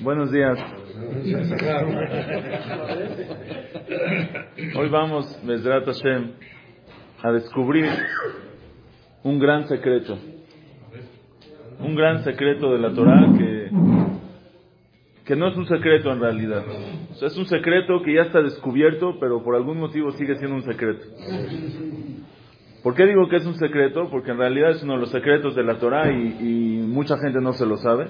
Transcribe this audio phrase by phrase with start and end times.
[0.00, 0.58] Buenos días.
[4.74, 6.32] Hoy vamos, Mesdrat Hashem,
[7.22, 7.84] a descubrir
[9.22, 10.18] un gran secreto.
[11.80, 13.70] Un gran secreto de la Torah que,
[15.26, 16.64] que no es un secreto en realidad.
[17.20, 21.04] es un secreto que ya está descubierto, pero por algún motivo sigue siendo un secreto.
[22.82, 24.08] ¿Por qué digo que es un secreto?
[24.10, 27.52] Porque en realidad es uno de los secretos de la Torah y, mucha gente no
[27.52, 28.08] se lo sabe.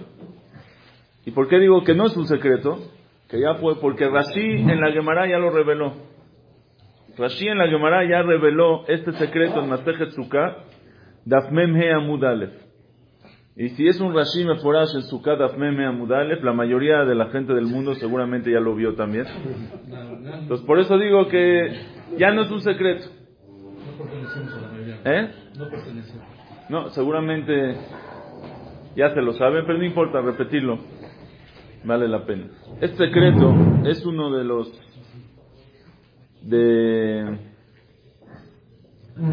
[1.26, 2.78] ¿Y por qué digo que no es un secreto?
[3.28, 5.92] Que ya fue porque Rashi en la Gemara ya lo reveló.
[7.18, 10.56] Rashi en la Gemara ya reveló este secreto en Masejet Sukkah,
[11.24, 12.24] Dafmem He Amud
[13.56, 17.26] Y si es un Rashi Meforash en Sukkah Dafmem He Amud la mayoría de la
[17.26, 19.26] gente del mundo seguramente ya lo vio también.
[20.42, 21.72] Entonces por eso digo que
[22.16, 23.20] ya no es un secreto.
[25.04, 25.30] ¿Eh?
[26.68, 27.76] No seguramente
[28.96, 30.78] ya se lo saben, pero no importa repetirlo.
[31.84, 32.46] Vale la pena.
[32.80, 34.72] Este secreto es uno de los
[36.42, 37.20] de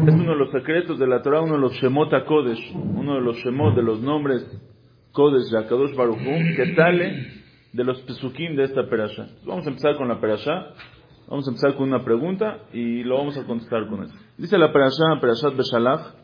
[0.06, 3.20] es uno de los secretos de la Torah, uno de los Shemot Kodesh, uno de
[3.20, 4.46] los Shemot de los nombres
[5.12, 6.18] Kodesh de Akadosh Baruch
[6.56, 7.38] que sale
[7.72, 9.28] de los Pesukim de esta perasha.
[9.46, 10.74] Vamos a empezar con la perasha.
[11.28, 14.14] Vamos a empezar con una pregunta y lo vamos a contestar con eso.
[14.38, 16.14] Dice la perashá, Perashat Beshalach,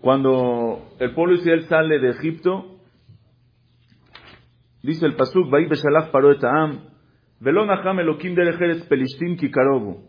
[0.00, 2.78] cuando el pueblo Israel sale de Egipto,
[4.82, 6.86] dice el pasuk, Vai Beshalach paró Am,
[7.40, 10.08] Velo Nacham Elokim Derejeres Pelishtim Kikarobu,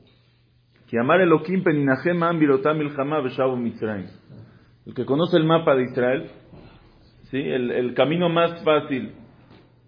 [0.87, 4.07] que amar Elokim Peninahem Am Birotam Milchama Beshavu Mitzrayim.
[4.85, 6.31] El que conoce el mapa de Israel,
[7.31, 7.37] ¿sí?
[7.37, 9.11] el, el camino más fácil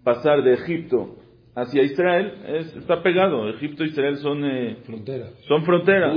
[0.04, 1.21] pasar de Egipto
[1.54, 3.48] hacia Israel es, está pegado.
[3.50, 5.26] Egipto e Israel son eh, frontera.
[5.46, 6.14] Son frontera.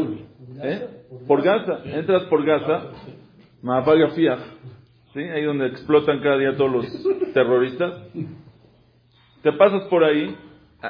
[0.64, 0.88] ¿Eh?
[1.28, 1.80] Por Gaza.
[1.86, 2.92] Entras por Gaza.
[5.14, 5.20] ¿Sí?
[5.20, 8.04] Ahí donde explotan cada día todos los terroristas.
[9.42, 10.36] Te pasas por ahí.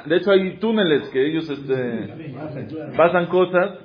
[0.06, 2.34] De hecho hay túneles que ellos este,
[2.98, 3.80] pasan cosas.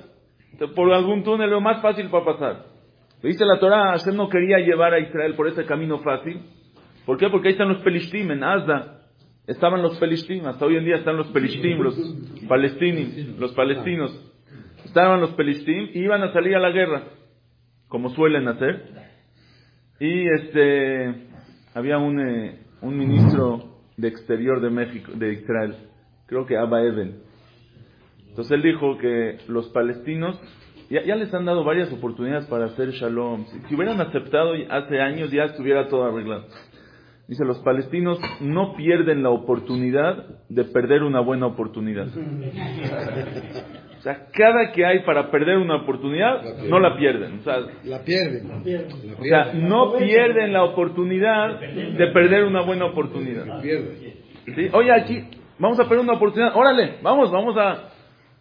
[0.75, 2.65] Por algún túnel lo más fácil para pasar.
[3.23, 6.41] Dice la Torah, Hashem no quería llevar a Israel por ese camino fácil.
[7.05, 7.29] ¿Por qué?
[7.29, 9.00] Porque ahí están los Pelishtim en Asda.
[9.47, 11.95] Estaban los pelishtim, hasta hoy en día están los pelishtim, los
[12.47, 14.33] palestinos, los palestinos.
[14.85, 17.03] Estaban los pelishtim y iban a salir a la guerra,
[17.87, 18.85] como suelen hacer.
[19.99, 21.27] Y este,
[21.73, 25.75] había un, eh, un ministro de exterior de México, de Israel,
[26.27, 27.21] creo que Abba Eben.
[28.29, 30.39] Entonces él dijo que los palestinos
[30.89, 33.45] ya, les han dado varias oportunidades para hacer shalom.
[33.67, 36.47] si hubieran aceptado hace años ya estuviera todo arreglado.
[37.31, 42.07] Dice, los palestinos no pierden la oportunidad de perder una buena oportunidad.
[43.97, 47.37] O sea, cada que hay para perder una oportunidad, no la pierden.
[47.37, 48.49] O sea, la pierden.
[49.19, 53.61] O sea, no pierden la oportunidad de perder una buena oportunidad.
[53.61, 54.69] ¿Sí?
[54.73, 55.23] Oye, aquí,
[55.59, 56.55] vamos a perder una oportunidad.
[56.55, 57.91] Órale, vamos, vamos a,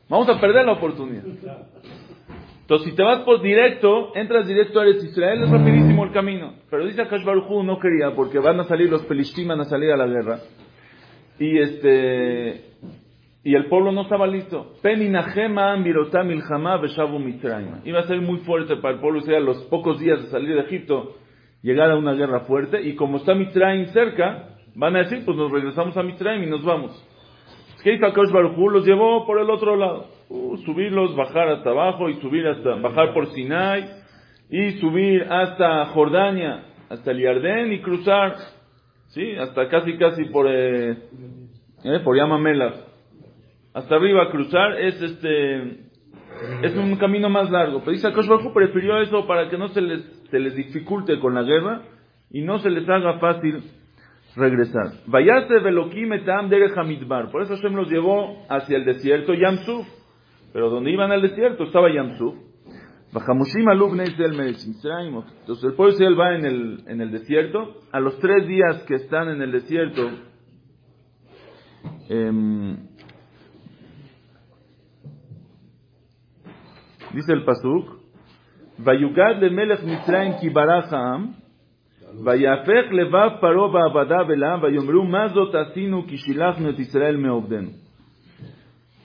[0.08, 1.24] vamos a perder la oportunidad.
[2.70, 6.54] Entonces, si te vas por directo, entras directo a Eretz Israel, es rapidísimo el camino.
[6.70, 9.90] Pero dice Akash Baruchu, no quería, porque van a salir los pelishtim, van a salir
[9.90, 10.38] a la guerra.
[11.40, 12.66] Y este,
[13.42, 14.74] y el pueblo no estaba listo.
[17.84, 20.54] Iba a ser muy fuerte para el pueblo, o sea, los pocos días de salir
[20.54, 21.16] de Egipto,
[21.62, 22.80] llegar a una guerra fuerte.
[22.82, 26.64] Y como está Mitzrayim cerca, van a decir, pues nos regresamos a Mitzrayim y nos
[26.64, 26.92] vamos.
[27.82, 28.70] ¿Qué hizo Akash Baruchu?
[28.70, 30.19] Los llevó por el otro lado.
[30.32, 33.84] Uh, subirlos, bajar hasta abajo y subir hasta, bajar por Sinai
[34.48, 38.36] y subir hasta Jordania, hasta el Yardén y cruzar,
[39.08, 40.92] sí, hasta casi casi por, eh,
[41.82, 42.74] eh, por Yamamela.
[43.74, 45.62] Hasta arriba cruzar es este,
[46.62, 47.80] es un camino más largo.
[47.80, 51.42] Pero dice Bajo prefirió eso para que no se les, se les dificulte con la
[51.42, 51.82] guerra
[52.30, 53.64] y no se les haga fácil
[54.36, 54.92] regresar.
[55.06, 56.74] Vayase Velokim etam derech
[57.32, 59.99] Por eso Hashem los llevó hacia el desierto Yamsuf.
[60.52, 62.34] Pero donde iban al desierto estaba Yamsuf.
[63.12, 63.28] Entonces
[65.64, 67.74] el pueblo Israel va en el, en el desierto.
[67.90, 70.10] A los tres días que están en el desierto,
[72.08, 72.76] eh,
[77.14, 77.98] dice el Pasuk,
[78.78, 81.34] Vayugad le melech Mitzrayim ki baracham,
[82.22, 87.70] Vayafech levav paro ba'avada velam, Vayomru mazot asinu ki shilachnu et Israel me'obdenu.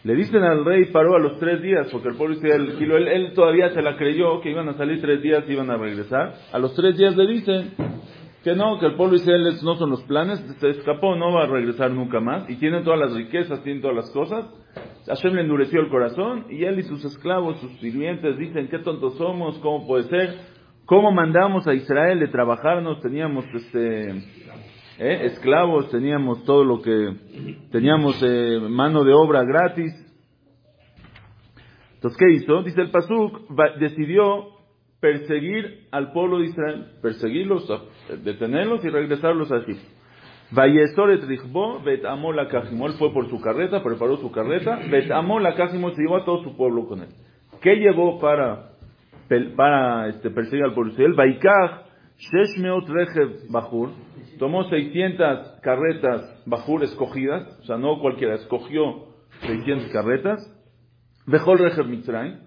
[0.05, 3.33] Le dicen al rey paró a los tres días, porque el pueblo Israel, él, él,
[3.33, 6.31] todavía se la creyó que iban a salir tres días y iban a regresar.
[6.53, 7.71] A los tres días le dicen
[8.43, 11.47] que no, que el pueblo Israel no son los planes, se escapó, no va a
[11.47, 14.45] regresar nunca más, y tienen todas las riquezas, tienen todas las cosas.
[15.07, 19.17] Hashem le endureció el corazón, y él y sus esclavos, sus sirvientes, dicen, qué tontos
[19.17, 20.35] somos, cómo puede ser,
[20.85, 24.13] cómo mandamos a Israel de trabajarnos, teníamos este,
[24.97, 27.13] eh, esclavos, teníamos todo lo que,
[27.71, 29.93] teníamos eh, mano de obra gratis.
[31.95, 32.63] Entonces, ¿qué hizo?
[32.63, 33.49] Dice el Pasuk,
[33.79, 34.55] decidió
[34.99, 37.67] perseguir al pueblo de Israel, perseguirlos,
[38.23, 39.95] detenerlos y regresarlos a Egipto.
[40.51, 46.01] Vayesoret Richbo, Bet la Él fue por su carreta, preparó su carreta, Bet la se
[46.01, 47.09] llevó a todo su pueblo con él.
[47.61, 48.71] ¿Qué llevó para,
[50.07, 51.15] este, perseguir al pueblo de Israel?
[51.15, 51.85] Vaikach,
[52.17, 53.89] Sheshmeot Rejev Bajur,
[54.37, 59.07] tomó 600 carretas Bajur escogidas, o sea, no cualquiera, escogió
[59.41, 60.51] 600 carretas,
[61.25, 62.39] Bejol Rejev Mitzrayim,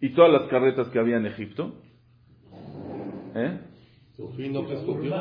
[0.00, 1.74] y todas las carretas que había en Egipto.
[3.34, 3.58] ¿Eh?
[4.18, 5.14] No que escogió.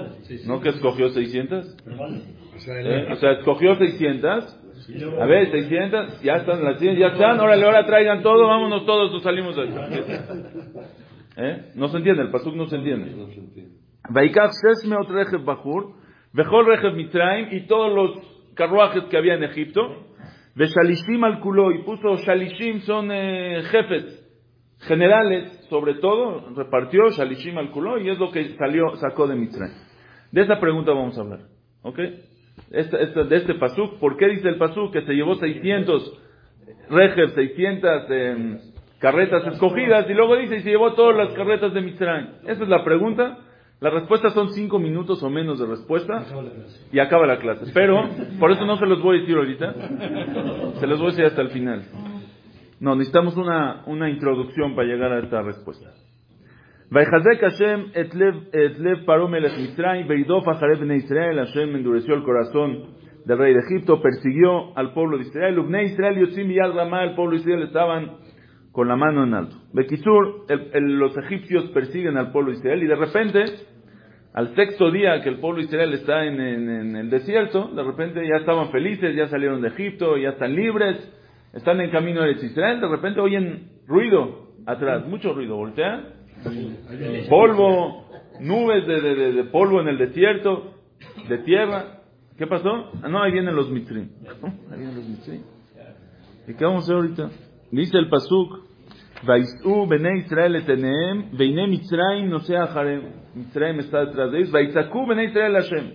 [0.45, 1.77] ¿No que escogió 600?
[1.87, 3.07] ¿Eh?
[3.11, 4.59] O sea, escogió 600.
[5.19, 9.23] A ver, 600, ya están las ya están, órale, ahora traigan todo, vámonos todos, nos
[9.23, 9.73] salimos de aquí.
[11.37, 11.71] ¿Eh?
[11.75, 13.11] No se entiende, el pasuk no se entiende.
[14.13, 15.93] Vaikach Shesmeot Rejev Bajur,
[16.33, 19.81] Bejol Rejev Mitraim, y todos los carruajes que había en Egipto,
[20.55, 24.23] Beshalishim al culo, y puso Shalishim, son eh, jefes,
[24.81, 29.75] generales, sobre todo, repartió Shalishim al culo y es lo que salió, sacó de Mitzrayim.
[30.31, 31.39] De esa pregunta vamos a hablar.
[31.81, 31.99] ¿Ok?
[32.71, 36.19] Este, este, de este pasuk, ¿por qué dice el pasuk que se llevó 600
[36.89, 38.59] rejev, 600 em,
[38.99, 42.27] carretas escogidas y luego dice y se llevó todas las carretas de Mitzrayim?
[42.43, 43.39] Esa es la pregunta.
[43.79, 46.25] La respuesta son cinco minutos o menos de respuesta
[46.91, 47.71] y acaba la clase.
[47.73, 48.07] Pero,
[48.39, 49.73] por eso no se los voy a decir ahorita.
[50.79, 51.83] Se los voy a decir hasta el final.
[52.79, 55.89] No, necesitamos una, una introducción para llegar a esta respuesta.
[56.91, 61.37] Hashem et lev paro melech Mitzrayim veidof Israel.
[61.39, 65.59] Hashem endureció el corazón del rey de Egipto, persiguió al pueblo de Israel.
[65.59, 68.11] Ubnei Israel yotzim yal ramá, el pueblo de Israel estaban
[68.73, 69.55] con la mano en alto.
[69.71, 73.45] Bekisur, los egipcios persiguen al pueblo de Israel y de repente,
[74.33, 78.39] al sexto día que el pueblo de Israel está en, el desierto, de repente ya
[78.41, 81.13] estaban felices, ya salieron de Egipto, ya están libres
[81.53, 86.07] están en camino de Israel, de repente oyen ruido atrás, mucho ruido, voltean,
[87.29, 88.07] polvo,
[88.39, 90.73] nubes de, polvo en el desierto,
[91.29, 91.99] de tierra.
[92.37, 92.91] ¿Qué pasó?
[93.03, 94.09] Ah, no, ahí vienen los mitrim.
[94.71, 95.41] Ahí vienen los mitrim.
[96.47, 97.29] ¿Y qué vamos a hacer ahorita?
[97.73, 98.67] Dice el pasuk,
[99.25, 103.01] Vaisú bene Israel eteneem, veine Mitzrayim no sea Harem.
[103.33, 104.51] Mitzrayim está detrás de ellos.
[104.51, 105.93] Vaisaku bene Israel Hashem.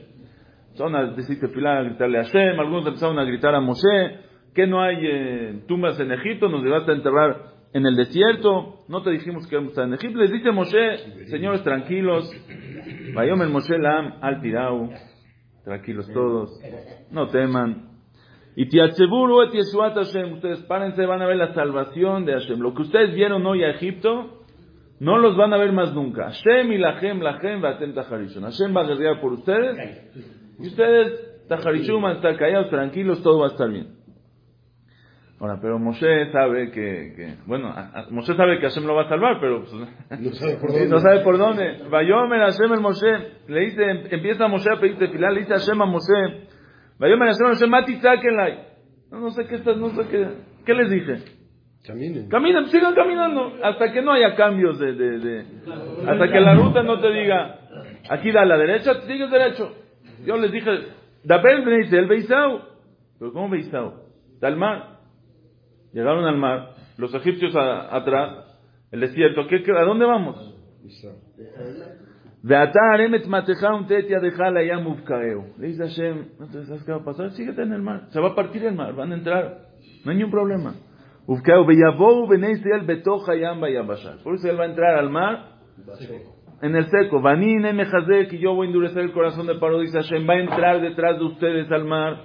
[0.75, 4.19] Son a decir a gritarle a Hashem, algunos empezaron a gritar a Moshe,
[4.55, 6.49] que no hay eh, tumbas en Egipto?
[6.49, 7.37] Nos llevaste a enterrar
[7.73, 8.85] en el desierto.
[8.89, 10.19] No te dijimos que íbamos a en Egipto.
[10.19, 12.29] Les dice Moshe, señores tranquilos.
[13.15, 14.91] Vayom el Moshe Lam al Pirau.
[15.65, 16.61] Tranquilos todos.
[17.13, 17.88] No teman.
[18.57, 20.33] Y tiatzeburu et Yeshuat Hashem.
[20.35, 22.61] Ustedes párense, van a ver la salvación de Hashem.
[22.61, 24.43] Lo que ustedes vieron hoy a Egipto,
[25.01, 26.25] no los van a ver más nunca.
[26.25, 28.43] Hashem y Lahem, Lahem, Vatem Taharishon.
[28.43, 29.77] Hashem va a guerrear por ustedes.
[30.59, 33.99] Y ustedes, Taharishon, van a estar callados, tranquilos, todo va a estar bien.
[35.41, 37.73] Ahora, pero Moshe sabe que, que bueno,
[38.11, 39.73] Moshe sabe que Hashem lo va a salvar, pero pues,
[40.21, 40.89] no sabe por dónde.
[40.89, 41.89] no sabe por dónde.
[41.89, 43.13] Vayomer Hashem el Moshe,
[43.47, 46.49] le dice, empieza Moshe a pedirte final, le dice Hashem a Moshe,
[49.11, 50.29] No, no sé qué estás, no sé qué,
[50.67, 51.39] ¿qué les dije?
[51.87, 52.29] Caminen.
[52.29, 55.47] Caminen, sigan caminando, hasta que no haya cambios de, de, de
[56.07, 57.61] hasta que la ruta no te diga,
[58.11, 59.73] aquí da a la derecha, sigues derecho.
[60.27, 60.71] Yo les dije,
[61.25, 62.61] Dabel dice el Beisau.
[63.19, 64.03] Pero ¿cómo Beisau?
[64.41, 64.99] Dalmar.
[65.93, 69.47] Llegaron al mar, los egipcios atrás, el desierto.
[69.47, 70.55] ¿Qué, a dónde vamos?
[75.59, 77.31] Le dice Hashem, ¿no sabes qué va a pasar?
[77.33, 78.07] Síguete en el mar.
[78.11, 79.67] Se va a partir el mar, van a entrar.
[80.05, 80.75] No hay ningún problema.
[81.27, 81.39] Por
[84.35, 85.59] eso él va a entrar al mar
[86.63, 87.21] en el seco.
[87.21, 89.81] Mejazek y yo voy a endurecer el corazón de Paro.
[89.81, 92.23] Dice Hashem, va a entrar detrás de ustedes al mar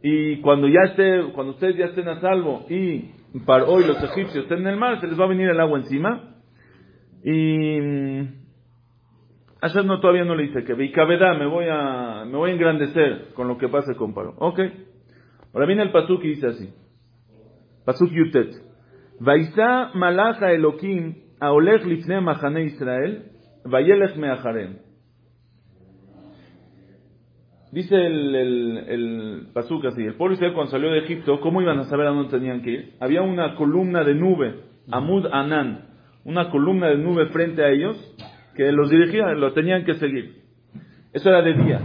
[0.00, 3.10] y cuando ya esté, cuando ustedes ya estén a salvo y
[3.44, 5.78] para hoy los egipcios estén en el mar, se les va a venir el agua
[5.78, 6.36] encima.
[7.24, 8.43] Y
[9.64, 13.32] ayer no todavía no le dice que Vikaveda me voy a me voy a engrandecer
[13.34, 14.34] con lo que pase con Paro.
[14.38, 14.60] Ok.
[15.54, 16.68] Ahora viene el pasuk y dice así.
[17.84, 18.50] Pasuk Yutet.
[19.20, 23.30] Vaisa malacha Elokim aolech lifne machane Israel
[23.64, 24.78] vayelech meacharem.
[27.72, 31.80] Dice el, el, el Pasuk así, el pueblo Israel cuando salió de Egipto, ¿cómo iban
[31.80, 32.92] a saber a dónde tenían que ir?
[33.00, 34.60] Había una columna de nube,
[34.92, 35.88] Amud Anan,
[36.24, 37.96] una columna de nube frente a ellos,
[38.54, 40.42] que los dirigía, los tenían que seguir.
[41.12, 41.80] Eso era de día.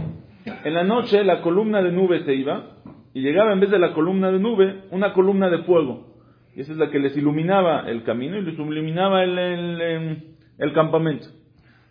[0.64, 2.76] En la noche la columna de nube se iba
[3.12, 6.10] y llegaba en vez de la columna de nube una columna de fuego.
[6.54, 10.72] Y esa es la que les iluminaba el camino y les iluminaba el, el, el
[10.72, 11.26] campamento.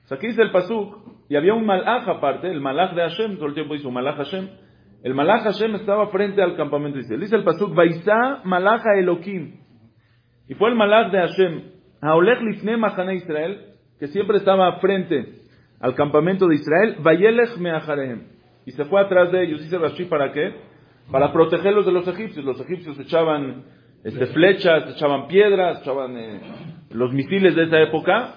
[0.05, 0.97] sea, aquí dice el Pasuk,
[1.29, 4.17] y había un malach aparte, el malach de Hashem, todo el tiempo dice un malach
[4.17, 4.49] Hashem.
[5.03, 7.21] El malach Hashem estaba frente al campamento Israel.
[7.21, 9.59] Dice el Pasuk, Vaisa malacha Elohim.
[10.47, 11.61] Y fue el malach de Hashem,
[12.01, 12.77] Haolech lifne
[13.15, 13.68] Israel,
[13.99, 15.39] que siempre estaba frente
[15.79, 18.23] al campamento de Israel, Vayelech meacharehem.
[18.65, 19.61] Y se fue atrás de ellos.
[19.61, 20.53] Dice Rashi, ¿para qué?
[21.11, 22.45] Para protegerlos de los egipcios.
[22.45, 23.63] Los egipcios echaban
[24.03, 26.41] este, flechas, echaban piedras, echaban eh,
[26.91, 28.35] los misiles de esa época.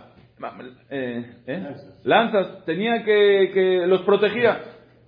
[0.90, 2.64] Eh, eh, lanzas.
[2.64, 4.60] Tenía que, que los protegía.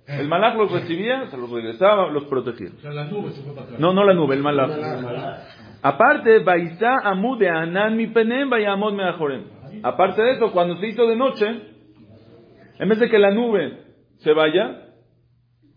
[0.07, 2.69] El malach los recibía, se los regresaba, los protegía.
[3.79, 4.69] No, no la nube, el malach.
[5.81, 9.54] Aparte, Baisa Amud de Anan mi penem vayamod meajorem.
[9.85, 11.45] Aparte de eso, cuando se hizo de noche,
[12.79, 13.77] en vez de que la nube
[14.17, 14.81] se vaya,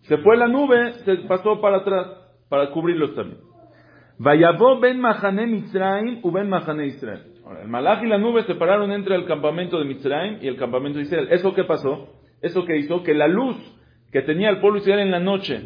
[0.05, 2.07] se fue la nube, se pasó para atrás,
[2.49, 3.43] para cubrirlos también.
[4.19, 7.35] Vayabó ben Mahane Mitzrayim u ben Mahane Israel.
[7.61, 11.01] el malach y la nube se pararon entre el campamento de Mitzrayim y el campamento
[11.01, 11.29] de Israel.
[11.31, 12.09] ¿Eso qué pasó?
[12.41, 13.57] Eso que hizo que la luz
[14.11, 15.61] que tenía el pueblo Israel en la noche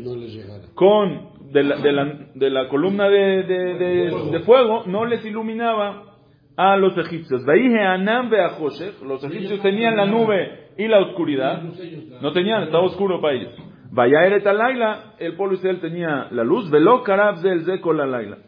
[0.75, 3.75] con de la, de la, de la columna de, de,
[4.33, 6.12] de, fuego no les iluminaba
[6.57, 7.45] a los egipcios.
[9.05, 11.63] Los egipcios tenían la nube y la oscuridad.
[12.21, 13.55] No tenían, estaba oscuro para ellos.
[13.91, 16.71] Vaya Laila, el pueblo Israel tenía la luz.
[16.71, 17.03] Velo
[17.43, 18.39] del Zeko la Laila.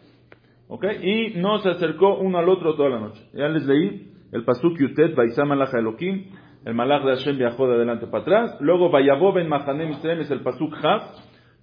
[0.69, 0.85] ¿Ok?
[1.03, 3.23] Y no se acercó uno al otro toda la noche.
[3.35, 6.31] Ya les leí el Pasuk Yutet, Baisam Malacha Elohim.
[6.65, 8.57] El Malach de Hashem viajó de adelante para atrás.
[8.61, 11.03] Luego Vayabó Ben Mahanem Israel es el Pasuk Haf.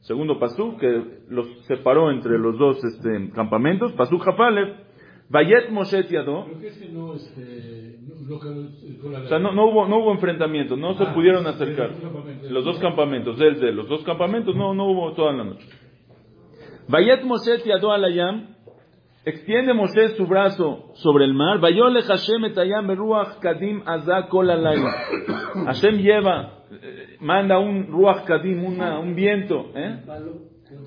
[0.01, 3.91] Segundo Pasuk que los separó entre los dos este, campamentos.
[3.93, 4.90] Pasuk Hafalev.
[5.31, 6.45] Vayet Moshe Tiado.
[6.45, 7.05] No, este, no,
[9.15, 11.91] o sea, no, no, hubo, no hubo enfrentamiento, no se ah, pudieron acercar.
[12.49, 15.67] Los dos campamentos, él de los dos campamentos, no, no hubo toda la noche.
[16.87, 18.55] Vayet Moshe Tiado Alayam.
[19.23, 21.59] Extiende Moshe su brazo sobre el mar.
[21.59, 24.47] Vayole Hashem etayam beruach kadim azak kol
[25.67, 29.69] Hashem lleva, eh, manda un ruach kadim, una, un viento.
[29.75, 30.03] ¿eh?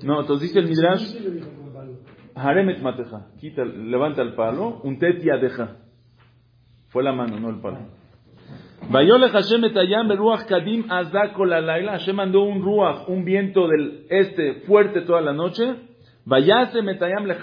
[0.03, 1.15] No, entonces dice el Midrash.
[2.35, 3.27] Haremet mateja.
[3.39, 4.81] Quita, levanta el palo.
[4.83, 5.77] Un tetia deja.
[6.87, 7.77] Fue la mano, no el palo.
[8.89, 14.61] Vayole Hashem etayam beruach kadim azak kol Hashem mandó un ruach, un viento del este
[14.67, 15.63] fuerte toda la noche.
[16.25, 17.35] Vayase metayam le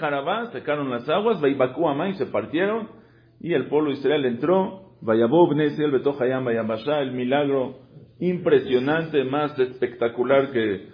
[0.51, 2.89] secaron las aguas, vaybaku y se partieron,
[3.39, 7.79] y el pueblo de Israel entró, vayabó bnesel betohayam vayabasha, el milagro
[8.19, 10.89] impresionante, más espectacular que,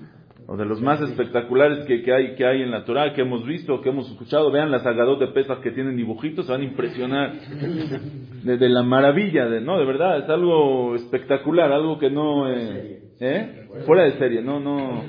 [0.52, 3.46] o de los más espectaculares que, que, hay, que hay en la Torah, que hemos
[3.46, 6.64] visto, que hemos escuchado, vean las agados de pesas que tienen dibujitos, se van a
[6.64, 7.34] impresionar
[8.44, 13.68] de, la maravilla, de, no, de verdad, es algo espectacular, algo que no, eh, ¿eh?
[13.86, 15.04] fuera de serie, no, no,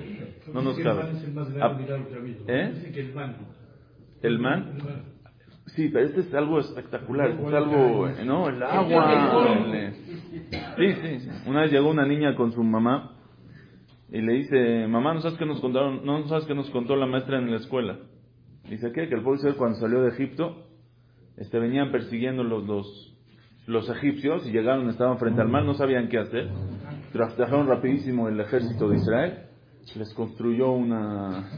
[0.53, 1.05] no nos cabe.
[2.47, 2.73] ¿Eh?
[4.23, 4.75] ¿El man?
[5.69, 8.49] Sí, pero este es algo espectacular, es algo, ¿no?
[8.51, 9.93] El agua.
[10.77, 11.31] Sí, sí, sí.
[11.47, 13.17] Una vez llegó una niña con su mamá
[14.13, 16.05] y le dice, mamá, ¿no sabes qué nos contaron?
[16.05, 17.99] No sabes qué nos contó la maestra en la escuela.
[18.69, 19.09] Dice, ¿qué?
[19.09, 20.67] Que el pueblo cuando salió de Egipto,
[21.37, 23.17] este, venían persiguiendo los, los,
[23.67, 26.49] los egipcios y llegaron, estaban frente al mar, no sabían qué hacer.
[27.13, 29.51] Trajeron rapidísimo el ejército de Israel
[29.97, 31.51] les construyó una,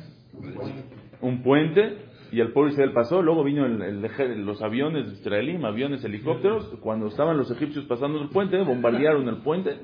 [1.20, 1.98] un puente
[2.32, 4.00] y el pueblo Israel pasó, luego vino el,
[4.46, 9.76] los aviones israelíes, aviones, helicópteros, cuando estaban los egipcios pasando el puente, bombardearon el puente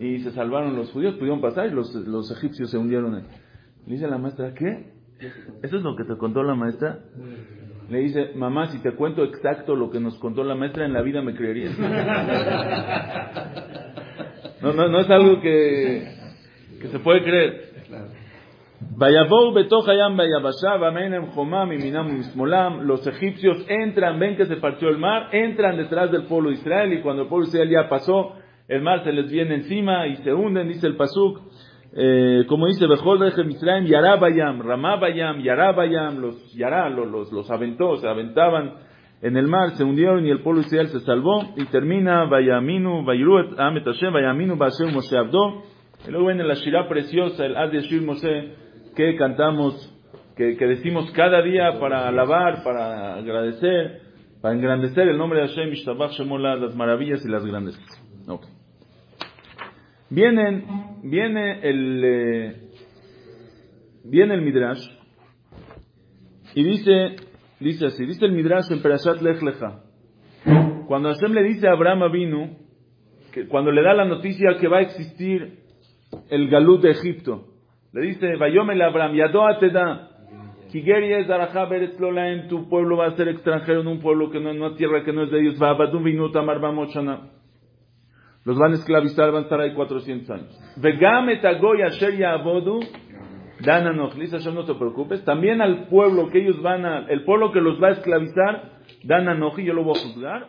[0.00, 3.14] y se salvaron los judíos, pudieron pasar y los, egipcios se hundieron.
[3.14, 3.22] Le
[3.86, 4.94] dice la maestra, ¿qué?
[5.62, 6.98] ¿Eso es lo que te contó la maestra?
[7.88, 11.02] Le dice, mamá, si te cuento exacto lo que nos contó la maestra, en la
[11.02, 11.78] vida me creerías.
[14.62, 16.08] No, no, no es algo que
[16.90, 17.65] se puede creer.
[22.82, 27.02] Los egipcios entran, ven que se partió el mar, entran detrás del pueblo Israel y
[27.02, 28.32] cuando el pueblo Israel ya pasó,
[28.68, 31.40] el mar se les viene encima y se hunden, dice el pasuk.
[31.92, 38.74] Eh, como dice Bejol Misraim, Yarabayam, Ramabayam, Yarabayam, los Yará, los, los, aventó, se aventaban
[39.20, 41.42] en el mar, se hundieron y el pueblo Israel se salvó.
[41.56, 45.62] Y termina, Vayaminu, Vayruet, Amet Hashem, Vayaminu, Bashem, Moshe Abdo.
[46.06, 48.65] Y luego viene la Shirah preciosa, el Ad Yeshir Moshe,
[48.96, 49.94] que cantamos,
[50.36, 54.00] que, que, decimos cada día para alabar, para agradecer,
[54.40, 57.84] para engrandecer el nombre de Hashem, Ishtabach Shemolah, las maravillas y las grandezas.
[58.26, 58.50] Okay.
[60.08, 60.64] Vienen,
[61.02, 62.56] viene el, eh,
[64.04, 64.82] viene el Midrash,
[66.54, 67.16] y dice,
[67.60, 69.82] dice así, dice el Midrash en Perashat Lech Lecha,
[70.86, 72.56] cuando Hashem le dice a Abraham vino,
[73.32, 75.58] que cuando le da la noticia que va a existir
[76.30, 77.55] el galut de Egipto.
[77.96, 80.10] Le dice, Vayomel Abraham, Yadoa te da,
[82.46, 85.14] tu pueblo va a ser extranjero en un pueblo que no, en una tierra que
[85.14, 86.42] no es de ellos, va a minuta
[88.44, 90.60] Los van a esclavizar, van a estar ahí 400 años.
[94.30, 95.24] Hashem no te preocupes.
[95.24, 98.72] También al pueblo que ellos van a, el pueblo que los va a esclavizar,
[99.04, 100.48] dan anoji, yo lo voy a juzgar.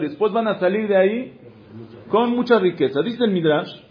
[0.00, 1.40] Después van a salir de ahí
[2.10, 3.00] con mucha riqueza.
[3.00, 3.87] Dice el Midrash,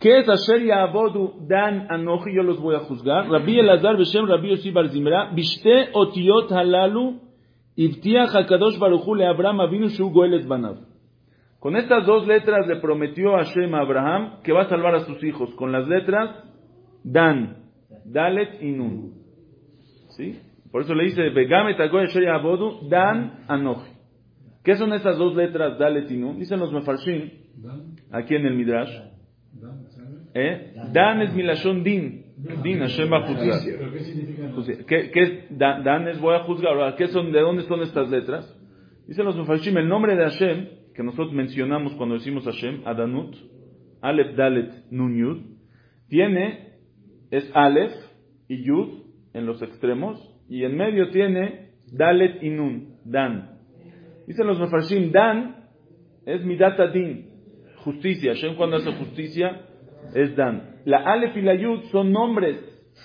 [0.00, 2.34] ¿Qué es Asher Ya'avodu Dan Anoji?
[2.34, 3.28] Yo los voy a juzgar.
[3.28, 5.30] Rabbi Elazar Beshem Rabbi Yossi Bar Zimra.
[5.34, 7.20] Bishte Otiot Halalu
[7.76, 10.78] Ibtiach HaKadosh Baruchu Le Abraham Avinu Shu Goelet Banav.
[11.58, 15.22] Con estas dos letras le prometió Hashem a Abraham que va a salvar a sus
[15.22, 15.54] hijos.
[15.54, 16.44] Con las letras
[17.04, 17.58] Dan,
[18.06, 19.12] Dalet y Nun.
[20.16, 20.40] ¿Sí?
[20.72, 23.90] Por eso le dice Begame Tagoy Asher Ya'avodu Dan Anoji.
[24.64, 26.38] ¿Qué son estas dos letras Dalet y Nun?
[26.38, 27.30] Dicen los Mefarshim,
[28.10, 29.10] aquí en el Midrash.
[30.34, 30.74] ¿Eh?
[30.92, 32.24] Dan es milashon din.
[32.62, 34.86] Din, Hashem va a juzgar.
[34.86, 36.72] ¿Qué, qué es Dan, Dan es voy a juzgar?
[36.72, 38.56] Ahora, ¿qué son, ¿De dónde son estas letras?
[39.06, 43.34] Dicen los Mufashim, el nombre de Hashem, que nosotros mencionamos cuando decimos Hashem, Adanut,
[44.00, 45.38] Aleph, Dalet, Nun, Yud,
[46.08, 46.76] tiene,
[47.30, 47.92] es Aleph
[48.48, 49.02] y Yud
[49.34, 50.18] en los extremos,
[50.48, 53.58] y en medio tiene Dalet y Nun, Dan.
[54.26, 55.56] Dicen los Mufashim, Dan
[56.24, 57.28] es Midata Din,
[57.84, 58.32] justicia.
[58.34, 59.66] Hashem cuando hace justicia
[60.14, 60.76] es Dan.
[60.84, 62.56] La Aleph y la Yud son nombres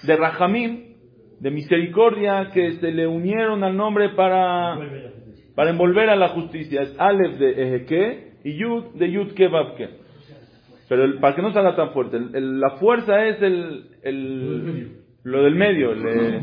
[0.04, 0.96] de Rahamim,
[1.40, 4.78] de misericordia, que se le unieron al nombre para,
[5.56, 6.82] para envolver a la justicia.
[6.82, 9.90] Es Aleph de Ejeke y Yud de Yud Kebabke.
[10.88, 14.92] Pero el, para que no salga tan fuerte, el, el, la fuerza es el, el,
[15.24, 16.42] lo del medio, el,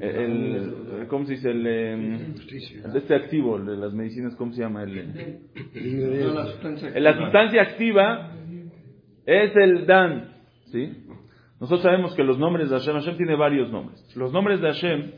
[0.00, 1.50] el, ¿cómo se dice?
[1.50, 2.34] El, el,
[2.94, 4.84] este activo, de las medicinas, ¿cómo se llama?
[4.84, 5.42] El,
[6.94, 8.32] la sustancia activa
[9.30, 10.32] es el Dan,
[10.72, 11.06] ¿sí?
[11.60, 14.04] Nosotros sabemos que los nombres de Hashem, Hashem tiene varios nombres.
[14.16, 15.12] Los nombres de Hashem,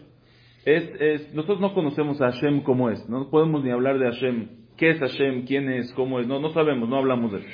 [0.66, 4.90] es, nosotros no conocemos a Hashem como es, no podemos ni hablar de Hashem, qué
[4.90, 7.49] es Hashem, quién es, cómo es, no, no sabemos, no hablamos de eso.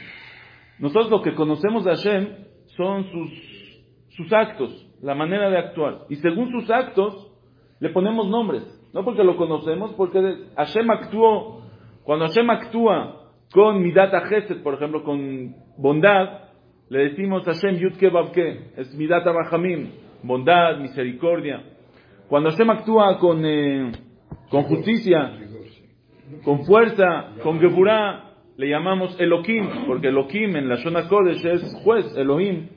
[0.81, 2.29] Nosotros lo que conocemos de Hashem
[2.77, 3.85] son sus,
[4.17, 6.07] sus actos, la manera de actuar.
[6.09, 7.31] Y según sus actos,
[7.79, 8.64] le ponemos nombres.
[8.92, 10.21] No porque lo conocemos, porque
[10.57, 11.62] Hashem actuó,
[12.03, 16.48] cuando Hashem actúa con Midata Gesed, por ejemplo, con bondad,
[16.90, 19.90] le decimos Hashem Yudke Babke, es Midata Rahamim,
[20.22, 21.62] bondad, misericordia.
[22.29, 23.92] Cuando Hashem actúa con, eh,
[24.51, 25.33] con justicia,
[26.44, 32.07] con fuerza, con Geburah, le llamamos Elohim, porque Elohim en la Shona Kodesh es juez,
[32.16, 32.68] Elohim.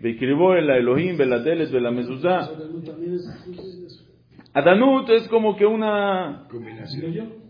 [0.00, 2.50] Beikribo el Elohim, Beladeles, Belamezuzah.
[4.54, 6.46] Adanut es como que una...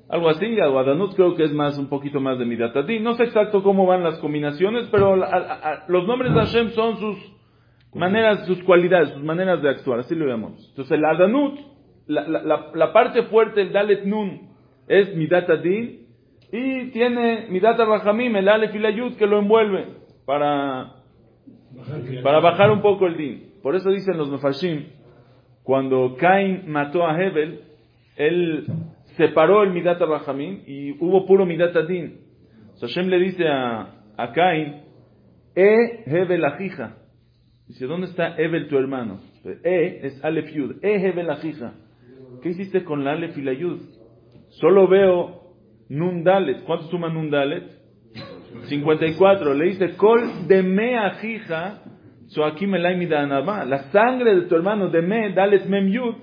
[0.08, 3.02] Algo así, Adanut creo que es más, un poquito más de Midatadin.
[3.02, 7.18] No sé exacto cómo van las combinaciones, pero a, los nombres de Hashem son sus
[7.94, 10.66] maneras, sus cualidades, sus maneras de actuar, así lo llamamos.
[10.70, 11.58] Entonces el Adanut,
[12.06, 14.48] la, la, la parte fuerte, el Dalet Nun,
[14.86, 16.08] es Midatadin,
[16.50, 19.88] y tiene Midata Rahamim, el Aleph y la Yud, que lo envuelve
[20.24, 20.94] para,
[22.22, 23.52] para bajar un poco el din.
[23.62, 24.86] Por eso dicen los Mefashim,
[25.62, 27.60] cuando Cain mató a Hebel,
[28.16, 28.66] él
[29.18, 32.20] separó el Midata Rahamim y hubo puro Midata Din.
[32.76, 34.83] So Hashem le dice a, a Cain,
[35.54, 36.96] E Hebel Ajija.
[37.66, 39.20] Dice, ¿dónde está Hebel tu hermano?
[39.44, 40.83] E es Aleph Yud.
[40.83, 41.74] E Hebel Ajija.
[42.42, 43.81] ¿Qué hiciste con la Aleph y la Yud?
[44.61, 45.54] Solo veo
[45.88, 46.62] Nun Dalet.
[46.64, 47.64] ¿Cuánto suma Nun Dalet?
[48.68, 49.54] 54.
[49.54, 51.83] Le dice, Kol de me ajija,
[52.28, 52.92] so aquí me la
[53.64, 56.14] La sangre de tu hermano de me, Dalet mem yud,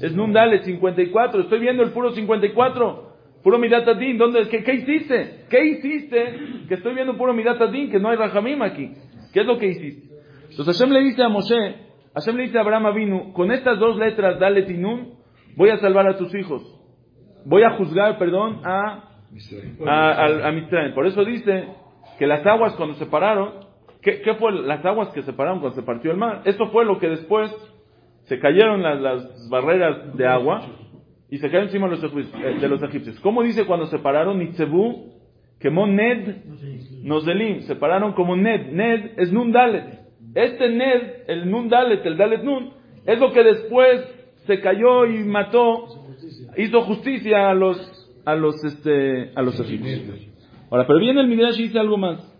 [0.00, 1.42] es Nun Dalet 54.
[1.42, 3.14] Estoy viendo el puro 54.
[3.42, 4.18] Puro Midatadin.
[4.18, 5.44] ¿Dónde, qué, ¿Qué hiciste?
[5.50, 6.38] ¿Qué hiciste?
[6.68, 8.92] Que estoy viendo puro Midatadin, que no hay Rahamim aquí.
[9.32, 10.14] ¿Qué es lo que hiciste?
[10.50, 11.76] Entonces Hashem le dice a Moshe,
[12.14, 15.14] Hashem le dice a Abraham Avinu, con estas dos letras, Dalet y Nun,
[15.56, 16.74] voy a salvar a tus hijos
[17.44, 19.04] voy a juzgar, perdón, a,
[19.86, 20.94] a, a.
[20.94, 21.68] Por eso dice
[22.18, 23.66] que las aguas cuando se pararon,
[24.02, 26.42] ¿qué, ¿qué, fue las aguas que se pararon cuando se partió el mar?
[26.44, 27.50] Esto fue lo que después
[28.24, 30.66] se cayeron las, barreras de agua
[31.30, 33.20] y se cayeron encima de los, los egipcios.
[33.20, 34.38] ¿Cómo dice cuando se pararon?
[34.38, 35.12] Nitzebu,
[35.58, 36.36] quemó Ned,
[37.02, 38.72] Nozelim, se pararon como Ned.
[38.72, 40.00] Ned es Nun Dalet.
[40.34, 42.72] Este Ned, el Nun Dalet, el Dalet Nun,
[43.06, 44.02] es lo que después
[44.46, 46.04] se cayó y mató
[46.56, 47.78] hizo justicia a los,
[48.24, 50.20] a los, este, a los egipcios.
[50.70, 52.30] Ahora, pero viene el Midrash y dice algo más.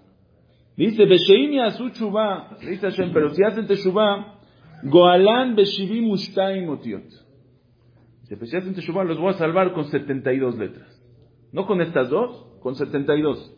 [0.77, 4.34] Dice, Besheim yasu dice Hashem, pero si hacen teshuva,
[4.85, 7.09] goalan beshivim ushtaim otiot.
[8.23, 10.91] Dice, pero si hacen teshuva, los voy a salvar con 72 letras.
[11.53, 13.53] No con estas dos, con 72.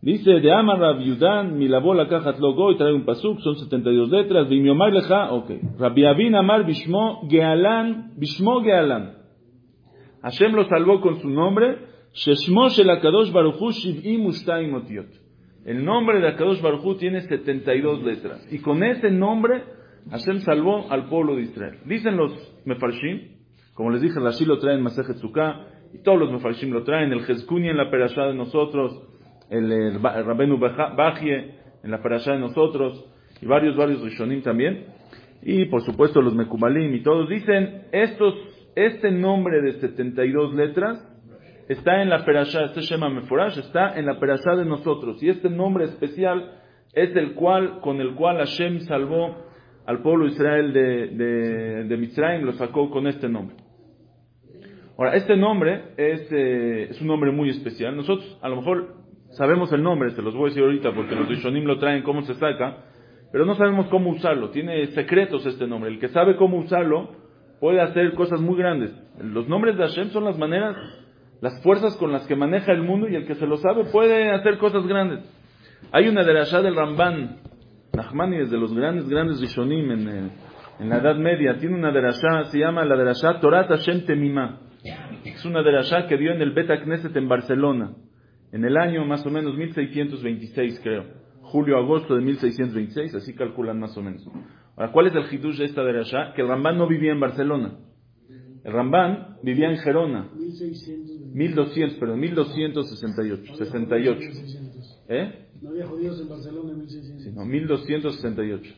[0.00, 4.10] Dice, de Amar Rab Yudan, milabó la caja logo y trae un pasuk, son 72
[4.10, 5.50] letras, Vimiomar leja, ok.
[5.78, 9.16] Rabbi Abin Amar Bishmo Gealan, Bishmo Gealan.
[10.22, 11.78] Hashem lo salvó con su nombre,
[12.12, 15.08] Sheshmo shel Akadosh Baruchu shiv'im u'shtayim otiot.
[15.64, 18.52] El nombre de Akadosh Baruchu tiene 72 letras.
[18.52, 19.62] Y con ese nombre,
[20.10, 21.78] Hashem salvó al pueblo de Israel.
[21.84, 22.32] Dicen los
[22.64, 23.38] Mefarshim,
[23.74, 25.16] como les dije, Rashi lo trae en Masejet
[25.92, 29.02] y todos los Mefarshim lo traen, el Jezkuni en la Perashá de nosotros,
[29.50, 33.04] el, el Rabenu Bajie en la Perashá de nosotros,
[33.40, 34.86] y varios, varios Rishonim también,
[35.42, 38.34] y por supuesto los Mekubalim y todos dicen, estos,
[38.74, 41.06] este nombre de 72 letras
[41.68, 45.48] está en la Perashá, este Shema Meforash está en la Perashá de nosotros, y este
[45.50, 46.52] nombre especial
[46.92, 49.47] es el cual, con el cual Hashem salvó
[49.88, 53.56] al pueblo de Israel de, de, de Mitzrayim, lo sacó con este nombre.
[54.98, 57.96] Ahora, este nombre es, eh, es un nombre muy especial.
[57.96, 58.96] Nosotros, a lo mejor,
[59.30, 62.20] sabemos el nombre, se los voy a decir ahorita porque los Rishonim lo traen, cómo
[62.20, 62.84] se saca,
[63.32, 64.50] pero no sabemos cómo usarlo.
[64.50, 65.90] Tiene secretos este nombre.
[65.90, 67.08] El que sabe cómo usarlo
[67.58, 68.94] puede hacer cosas muy grandes.
[69.18, 70.76] Los nombres de Hashem son las maneras,
[71.40, 74.32] las fuerzas con las que maneja el mundo y el que se lo sabe puede
[74.32, 75.20] hacer cosas grandes.
[75.92, 77.38] Hay una derashá del Ramban,
[77.92, 80.30] Nachmani, de los grandes, grandes Rishonim en, eh,
[80.80, 81.58] en la Edad Media.
[81.58, 84.60] Tiene una derashá, se llama la derashá Torat Hashem Temimah.
[85.24, 87.96] Es una derashá que dio en el Beta Knesset en Barcelona,
[88.52, 91.04] en el año más o menos 1626, creo.
[91.42, 94.26] Julio-agosto de 1626, así calculan más o menos.
[94.76, 96.32] Ahora, ¿cuál es el hidush de esta derashá?
[96.34, 97.78] Que el Rambán no vivía en Barcelona.
[98.64, 100.28] El Rambán vivía en Gerona.
[100.34, 103.54] 1200, perdón, 1268.
[103.56, 104.20] 68.
[105.08, 105.47] ¿Eh?
[105.62, 107.24] No había judíos en Barcelona en 1600.
[107.24, 108.74] Sí, no, 1268.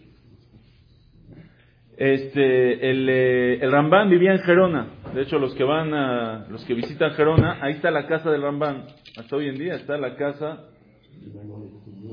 [1.97, 4.89] Este, el, eh, el Rambán vivía en Gerona.
[5.15, 8.41] De hecho, los que van a, los que visitan Gerona, ahí está la casa del
[8.41, 8.87] Rambán.
[9.19, 10.65] Hasta hoy en día está la casa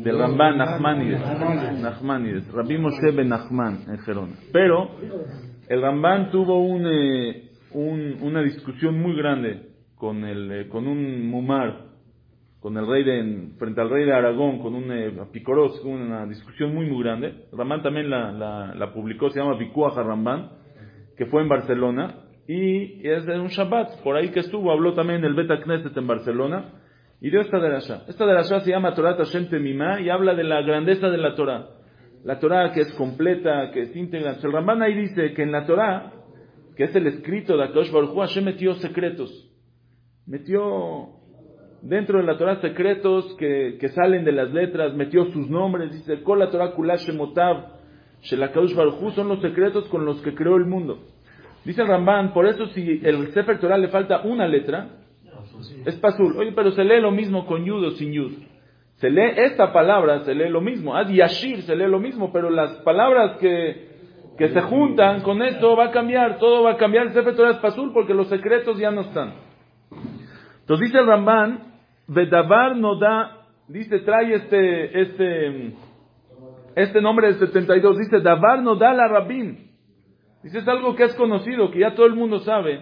[0.04, 1.22] del Rambán Nachmanides.
[1.82, 2.52] Nachmanides.
[2.52, 4.34] Rabbi Moshe ben Nachman en Gerona.
[4.52, 4.92] Pero,
[5.70, 11.30] el Rambán tuvo un, eh, un, una discusión muy grande con, el, eh, con un
[11.30, 11.87] mumar,
[12.68, 16.76] con el rey de, frente al rey de Aragón, con un eh, Picoros, una discusión
[16.76, 17.46] muy, muy grande.
[17.54, 20.50] Ramán también la, la, publicó, se llama Bikuaja Rambán,
[21.16, 25.24] que fue en Barcelona, y es de un Shabbat, por ahí que estuvo, habló también
[25.24, 26.74] el Beta Knesset en Barcelona,
[27.22, 28.04] y dio esta derashá.
[28.10, 31.70] Esta derashá se llama Torah Tashem Temimá, y habla de la grandeza de la Torah.
[32.26, 34.36] La Torah que es completa, que es íntegra.
[34.44, 36.12] El Rambán ahí dice que en la Torah,
[36.76, 39.50] que es el escrito de Akadosh Baruj Hu, metió secretos.
[40.26, 41.17] Metió
[41.82, 46.22] dentro de la Torah secretos que, que salen de las letras, metió sus nombres, dice,
[46.24, 47.78] Kol la Torah Kulash Shemotav,
[48.22, 51.00] Shelakadosh Baruj son los secretos con los que creó el mundo.
[51.64, 54.90] Dice el Ramban, por eso si el Sefer Torah le falta una letra,
[55.86, 56.38] es pasul.
[56.38, 58.32] Oye, pero se lee lo mismo con yud o sin yud.
[58.96, 60.96] Se lee esta palabra, se lee lo mismo.
[60.96, 63.90] Ad yashir se lee lo mismo, pero las palabras que,
[64.38, 67.08] que se juntan con esto va a cambiar, todo va a cambiar.
[67.08, 69.34] El Sefer Torah es pasul porque los secretos ya no están.
[70.68, 71.60] Entonces dice el Ramban,
[72.10, 73.38] Vedavar no da,
[73.70, 75.74] dice, trae este, este,
[76.76, 79.72] este nombre de 72, dice, Davar no da la Rabin.
[80.44, 82.82] Dice, es algo que es conocido, que ya todo el mundo sabe,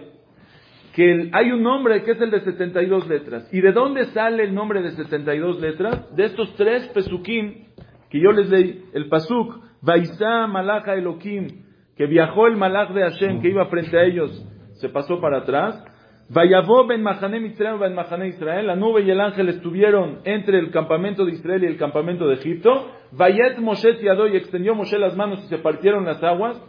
[0.96, 3.48] que el- hay un nombre que es el de 72 letras.
[3.52, 6.12] ¿Y de dónde sale el nombre de 72 letras?
[6.16, 7.66] De estos tres pesukim
[8.10, 8.82] que yo les leí.
[8.94, 11.62] El pasuk, Vaisa Malacha Elohim,
[11.96, 14.44] que viajó el malach de Hashem, que iba frente a ellos,
[14.80, 15.84] se pasó para atrás.
[16.28, 20.70] Vayavó ben Mahané Mitzrayim ben Mahané Israel, la nube y el ángel estuvieron entre el
[20.70, 22.90] campamento de Israel y el campamento de Egipto.
[23.12, 26.60] Vayet Moshe Tiadó y extendió Moshe las manos y se partieron las aguas.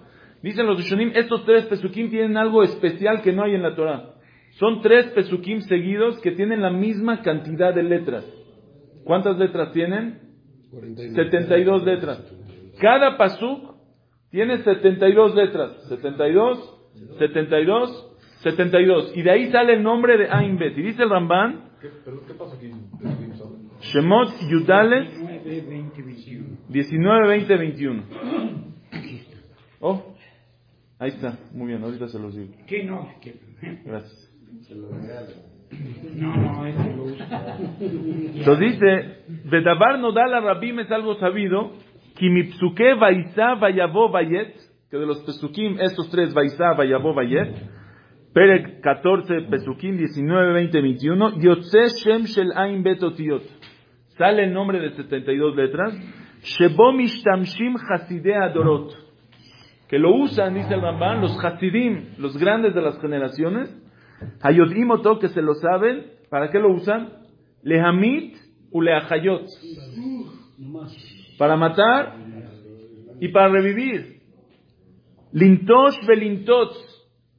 [0.43, 4.13] Dicen los Rishonim, estos tres pesukim tienen algo especial que no hay en la Torah.
[4.59, 8.25] Son tres pesukim seguidos que tienen la misma cantidad de letras.
[9.03, 10.19] ¿Cuántas letras tienen?
[11.15, 12.33] 72 letras.
[12.79, 13.75] Cada pasuk
[14.29, 15.87] tiene 72 letras.
[15.89, 16.79] 72,
[17.17, 18.06] 72,
[18.43, 19.15] 72.
[19.15, 20.77] Y de ahí sale el nombre de Ain Bet.
[20.77, 22.71] Y dice el Ramban, ¿Qué, pero, ¿Qué pasa aquí?
[23.81, 26.57] Shemot Yudales 9, 20, 21.
[26.69, 28.03] 19, 20, 21.
[29.79, 30.15] Oh,
[30.97, 31.37] ahí está.
[31.53, 32.53] Muy bien, ahorita se los digo.
[32.65, 33.07] ¿Qué no?
[33.85, 34.33] Gracias.
[36.15, 36.97] No, no, este.
[38.39, 41.73] Entonces dice, Vedabar no da la rabim es algo sabido,
[42.15, 44.55] Kimipsuke Vaisa Vayet,
[44.89, 47.53] que de los Pesukim, estos tres Vaisa Vayabo Vayet,
[48.33, 53.43] Perek 14 Pesukim 19, 20, 21, Yotze Shem Shel Ain Bet Otiot.
[54.17, 55.93] Sale el nombre de 72 letras,
[56.43, 58.93] Shebo Mishtamshim Hasidei Adorot,
[59.87, 63.75] que lo usan, dice el Ramban, los Hasidim, los grandes de las generaciones,
[64.41, 67.09] Hayodim Oto, que se lo saben, ¿para qué lo usan?
[67.63, 68.35] Lehamit
[68.71, 69.45] u leachayot.
[71.37, 72.15] Para matar
[73.19, 74.21] y para revivir.
[75.31, 76.73] Lintosh velintot.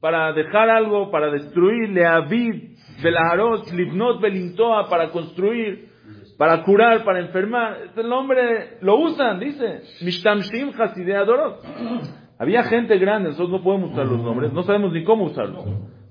[0.01, 1.91] Para dejar algo, para destruir.
[1.91, 5.89] Leavid Velaharos, Livnot, Belintoa, para construir,
[6.37, 7.79] para curar, para enfermar.
[7.87, 9.83] Este nombre lo usan, dice.
[10.03, 11.63] Mishtamshim Hasidei Adorot.
[12.39, 15.65] Había gente grande, nosotros no podemos usar los nombres, no sabemos ni cómo usarlos.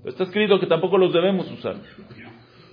[0.04, 1.76] Está escrito que tampoco los debemos usar.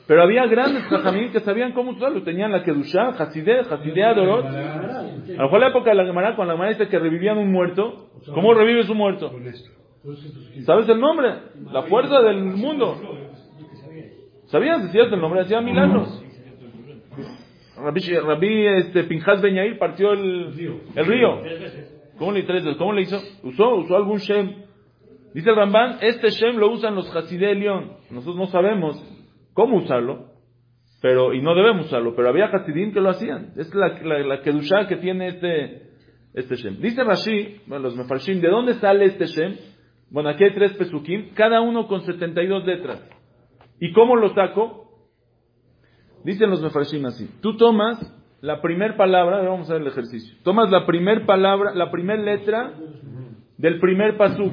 [0.06, 2.22] Pero había grandes jajamín que sabían cómo usarlo.
[2.22, 4.44] Tenían la Kedushá, Hasideh, Hasideh Adorot.
[4.44, 7.50] A lo mejor la época de la Gemara, cuando la Gemara dice que revivían un
[7.50, 9.32] muerto, ¿cómo revives un muerto?
[10.64, 11.34] ¿Sabes el nombre?
[11.72, 13.00] La fuerza del mundo.
[14.46, 14.82] ¿Sabías?
[14.84, 16.22] Decías el nombre, hacía milagros.
[17.76, 21.40] Rabí, Rabí este, Pinjas Beñair partió el, el río.
[22.18, 23.18] ¿Cómo le, ¿Cómo le hizo?
[23.42, 23.76] ¿Usó?
[23.76, 24.64] ¿Usó algún Shem?
[25.32, 27.94] Dice el Ramban, este Shem lo usan los Hasideh León.
[28.10, 29.02] Nosotros no sabemos
[29.52, 30.26] cómo usarlo,
[31.02, 33.52] pero, y no debemos usarlo, pero había Hasidim que lo hacían.
[33.56, 35.90] Es la, la, la Kedushá que tiene este,
[36.34, 36.80] este Shem.
[36.80, 39.56] Dice Rashi, bueno, los Mefarshim, ¿de dónde sale este Shem?
[40.10, 43.02] Bueno, aquí hay tres Pesukim, cada uno con 72 letras.
[43.80, 44.84] ¿Y cómo lo saco?
[46.24, 47.28] Dicen los Mefarshim así.
[47.40, 47.98] Tú tomas
[48.40, 50.36] la primera palabra, vamos a ver el ejercicio.
[50.42, 52.72] Tomas la primera palabra, la primera letra
[53.58, 54.52] del primer pasuk.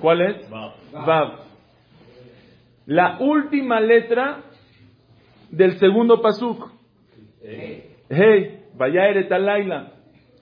[0.00, 0.50] ¿Cuál es?
[0.92, 1.40] Vav.
[2.86, 4.42] La última letra
[5.50, 6.70] del segundo pasuk.
[7.42, 9.92] Hey, vaya Laila.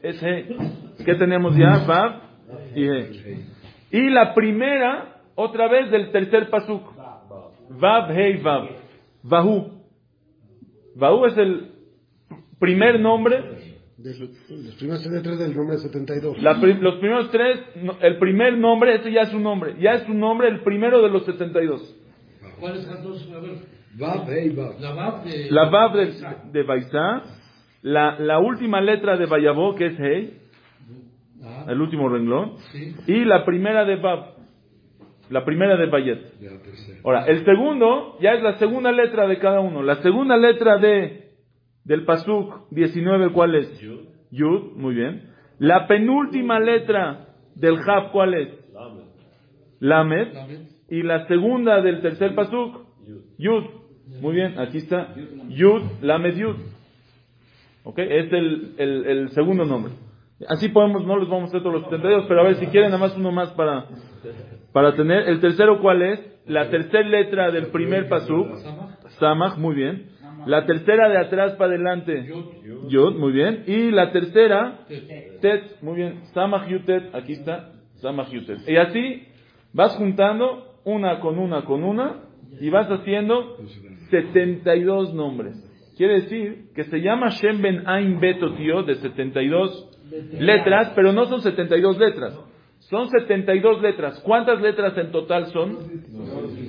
[0.03, 0.57] Es hey.
[1.05, 1.85] ¿Qué tenemos ya?
[1.87, 2.23] Vav
[2.75, 3.45] y hey.
[3.91, 6.83] Y la primera, otra vez del tercer pasuk.
[7.71, 8.69] Vav, hey, vav.
[9.23, 9.73] Vahu.
[10.97, 11.71] Vahu es el
[12.59, 13.43] primer nombre.
[13.97, 14.31] De los,
[14.77, 16.41] primeros tres del nombre 72.
[16.41, 19.75] La pri- los primeros tres, no, el primer nombre, ese ya es un nombre.
[19.81, 21.97] Ya es un nombre el primero de los 72.
[22.61, 23.29] ¿Cuáles son dos?
[23.35, 23.51] A ver,
[23.99, 24.81] Vav, hey, Vav.
[24.81, 25.51] la VAP de...
[25.51, 26.15] La Vav de,
[26.53, 27.23] de Baisá,
[27.83, 30.39] la, la última letra de Bayabó, que es Hey,
[31.69, 32.95] el último renglón, sí.
[33.07, 34.35] y la primera de Vav,
[35.31, 36.21] la primera de Bayet.
[37.05, 39.83] Ahora, el segundo ya es la segunda letra de cada uno.
[39.83, 41.29] La segunda letra de
[41.85, 43.81] del Pasuk 19, ¿cuál es?
[44.31, 45.31] Yud, muy bien.
[45.59, 48.49] La penúltima letra del Jaf, ¿cuál es?
[49.81, 50.33] Lamed.
[50.33, 50.69] También.
[50.91, 52.87] Y la segunda del tercer Pasuk,
[53.39, 53.65] Yud.
[54.21, 55.15] Muy bien, aquí está.
[55.49, 56.57] Yud, Lamed Yud.
[57.85, 57.99] ¿Ok?
[57.99, 59.93] Es el, el, el segundo nombre.
[60.47, 62.91] Así podemos, no les vamos a hacer todos los 72, pero a ver si quieren,
[62.91, 63.87] nada más uno más para,
[64.73, 65.29] para tener.
[65.29, 66.21] El tercero, ¿cuál es?
[66.47, 68.55] La tercera letra del primer Pasuk.
[69.19, 70.11] Samach, muy bien.
[70.47, 72.31] La tercera de atrás para adelante.
[72.89, 73.65] Yud, muy bien.
[73.67, 74.81] Y la tercera,
[75.41, 76.25] Tet, muy bien.
[76.33, 77.73] Samach Yutet, aquí está.
[77.97, 78.69] Samach Yutet.
[78.69, 79.27] Y así
[79.73, 82.23] vas juntando una con una con una
[82.61, 83.57] y vas haciendo
[84.11, 85.57] 72 nombres.
[85.97, 89.98] Quiere decir que se llama Shem Ben Ain Beto Tío de 72
[90.39, 92.39] letras, pero no son 72 letras.
[92.81, 94.21] Son 72 letras.
[94.25, 95.79] ¿Cuántas letras en total son?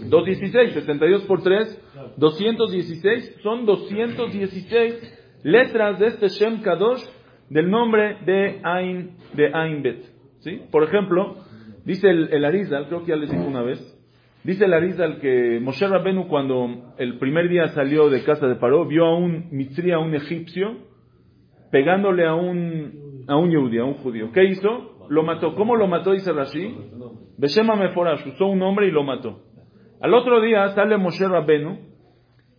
[0.09, 0.73] 216.
[0.73, 3.37] 72 por 3, 216.
[3.41, 7.03] Son 216 letras de este Shem Kadosh
[7.49, 10.03] del nombre de Ain, de Ain Bet.
[10.39, 10.61] ¿Sí?
[10.71, 11.35] Por ejemplo,
[11.85, 13.79] dice el, el Arizal, creo que ya les dije una vez,
[14.43, 18.85] dice el Arizal que Moshe Rabbenu cuando el primer día salió de casa de Paró,
[18.85, 20.77] vio a un mitri, a un egipcio,
[21.71, 22.98] pegándole a un,
[23.29, 24.31] a un yehudí, a un judío.
[24.31, 25.05] ¿Qué hizo?
[25.07, 25.53] Lo mató.
[25.53, 26.11] ¿Cómo lo mató?
[26.11, 26.75] Dice Rashi.
[27.37, 29.39] Beshema Meforash, usó un hombre y lo mató.
[30.01, 31.77] Al otro día sale Moshe Rabbenu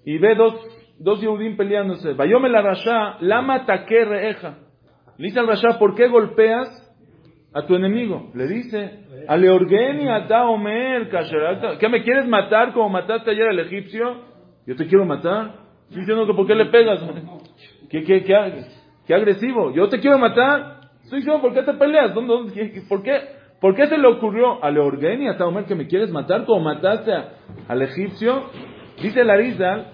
[0.04, 0.54] y ve dos,
[0.98, 2.12] dos Yehudim peleándose.
[2.14, 4.58] Vayome la Rasha, lama taque reeja.
[5.18, 6.68] Le dice al Rasha, ¿por qué golpeas
[7.52, 8.30] a tu enemigo?
[8.34, 11.10] Le dice, Aleorgeni ata omer
[11.78, 14.22] ¿Qué me quieres matar como mataste ayer al egipcio?
[14.66, 15.56] Yo te quiero matar.
[15.88, 17.00] Estoy diciendo que ¿por qué le pegas?
[17.90, 18.64] ¿Qué, qué, qué,
[19.10, 19.72] qué agresivo?
[19.74, 20.82] Yo te quiero matar.
[21.02, 22.14] Estoy diciendo, ¿por qué te peleas?
[22.14, 23.20] ¿Dónde, dónde, qué- por, qué,
[23.60, 27.12] ¿Por qué se le ocurrió a Leorgeni, a Omer, que me quieres matar como mataste
[27.12, 27.32] a-
[27.66, 28.44] al egipcio?
[29.02, 29.86] Dice Larisa,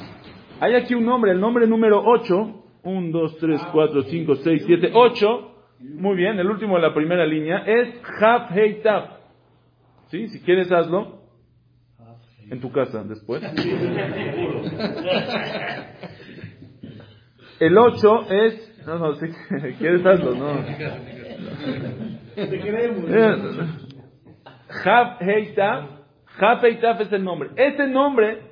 [0.60, 2.62] hay aquí un nombre, el nombre número 8.
[2.84, 5.50] 1, 2, 3, 4, 5, 6, 7, 8.
[5.80, 9.12] Muy bien, el último de la primera línea es Haf Hei Taf.
[10.08, 10.28] ¿Sí?
[10.28, 11.22] Si quieres, hazlo.
[12.50, 13.42] En tu casa, después.
[17.58, 18.65] El 8 es.
[18.86, 19.26] No, no, si
[19.78, 20.64] quieres, hazlo, no.
[22.34, 23.04] Te queremos.
[24.68, 25.84] Jav Heitaf,
[26.26, 27.50] Jav Heitaf es el nombre.
[27.56, 28.42] Ese nombre,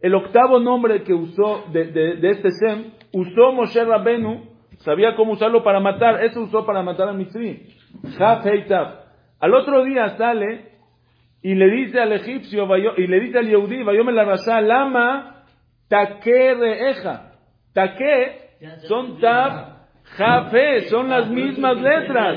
[0.00, 4.44] el octavo nombre que usó de, de- de este Sem, usó Moshe Rabbenu,
[4.78, 7.74] sabía cómo usarlo para matar, eso usó para matar a Misri.
[8.16, 8.94] Jav Heitaf.
[9.40, 10.70] Al otro día sale
[11.42, 15.44] y le dice al egipcio, y le dice al Yehudí, Vayome la Rasha, Lama,
[15.88, 17.32] Take Reeja.
[17.74, 18.38] Take
[18.86, 19.71] son Taf,
[20.16, 22.36] Jafe, son las mismas letras.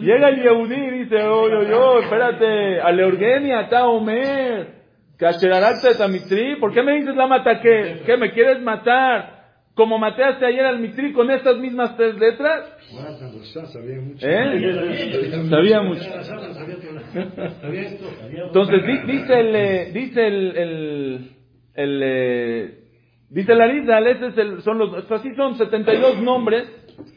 [0.00, 4.76] Llega el Yehudí y dice, oye, oye, oye, espérate, Aleorgenia, ta Omer.
[5.18, 8.02] Kasherarata Mitri, ¿por qué me dices la mataque?
[8.04, 9.34] ¿Qué me quieres matar?
[9.74, 12.70] Como mataste ayer al Mitri con estas mismas tres letras.
[13.52, 14.26] Sas, sabía mucho.
[14.26, 15.48] ¿Eh?
[15.50, 16.04] Sabía mucho.
[18.46, 21.30] Entonces di- dice el, eh, dice el, el,
[21.74, 22.74] el, eh,
[23.30, 26.64] dice la lista, ese es el, son los, así son 72 nombres,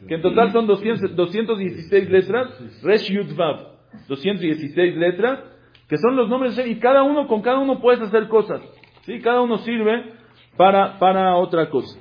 [0.06, 5.40] que en total son 200, 216 letras, Resh Yud Vav, 216 letras,
[5.88, 8.60] que son los nombres, y cada uno, con cada uno puedes hacer cosas,
[9.02, 9.20] ¿sí?
[9.20, 10.12] Cada uno sirve
[10.56, 11.98] para, para otra cosa.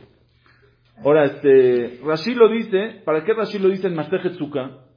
[1.04, 4.38] Ahora, este, Rashi lo dice, ¿para qué Rashi lo dice en Masejet?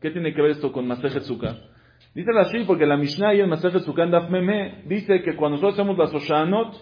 [0.00, 1.22] ¿Qué tiene que ver esto con Masejet?
[2.14, 5.74] Dice Rashi porque la Mishnah y el Masejet Sukkah en Meme dice que cuando nosotros
[5.74, 6.74] hacemos las Oshanot,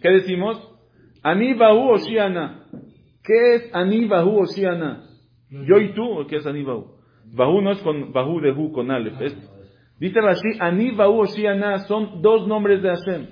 [0.00, 0.70] ¿qué decimos?
[1.22, 2.63] Ani Bahu Oshiana.
[3.24, 5.02] ¿Qué es Ani Bahu Oshiana?
[5.50, 6.86] Yo y tú, ¿o qué es Ani Bahu?
[7.34, 9.20] Bahu no es con Bahu de Hu, con Aleph.
[9.20, 9.50] es-
[9.98, 13.26] dice Rashi, Ani Bahu Oshiana son dos nombres de Hashem.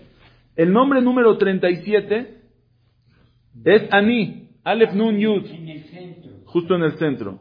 [0.57, 2.39] El nombre número 37
[3.65, 5.43] es Ani, Aleph Nun Yud,
[6.47, 7.39] justo en el centro.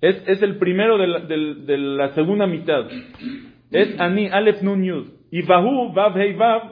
[0.00, 2.86] Es, es el primero de la, del- de la segunda mitad.
[3.70, 5.06] Es Ani, Aleph Nun Yud.
[5.30, 6.62] Y Bahu, Vav Hei Vav,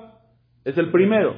[0.65, 1.35] es el primero.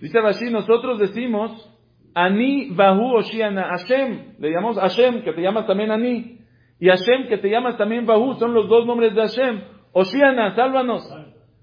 [0.00, 1.72] Dice Rashi, nosotros decimos
[2.16, 4.36] Ani, Bahu, Oshiana, Hashem.
[4.38, 6.38] Le llamamos Hashem, que te llamas también Ani.
[6.80, 9.60] Y Hashem, que te llamas también Bahu, son los dos nombres de Hashem.
[9.92, 11.06] Oshiana, sálvanos.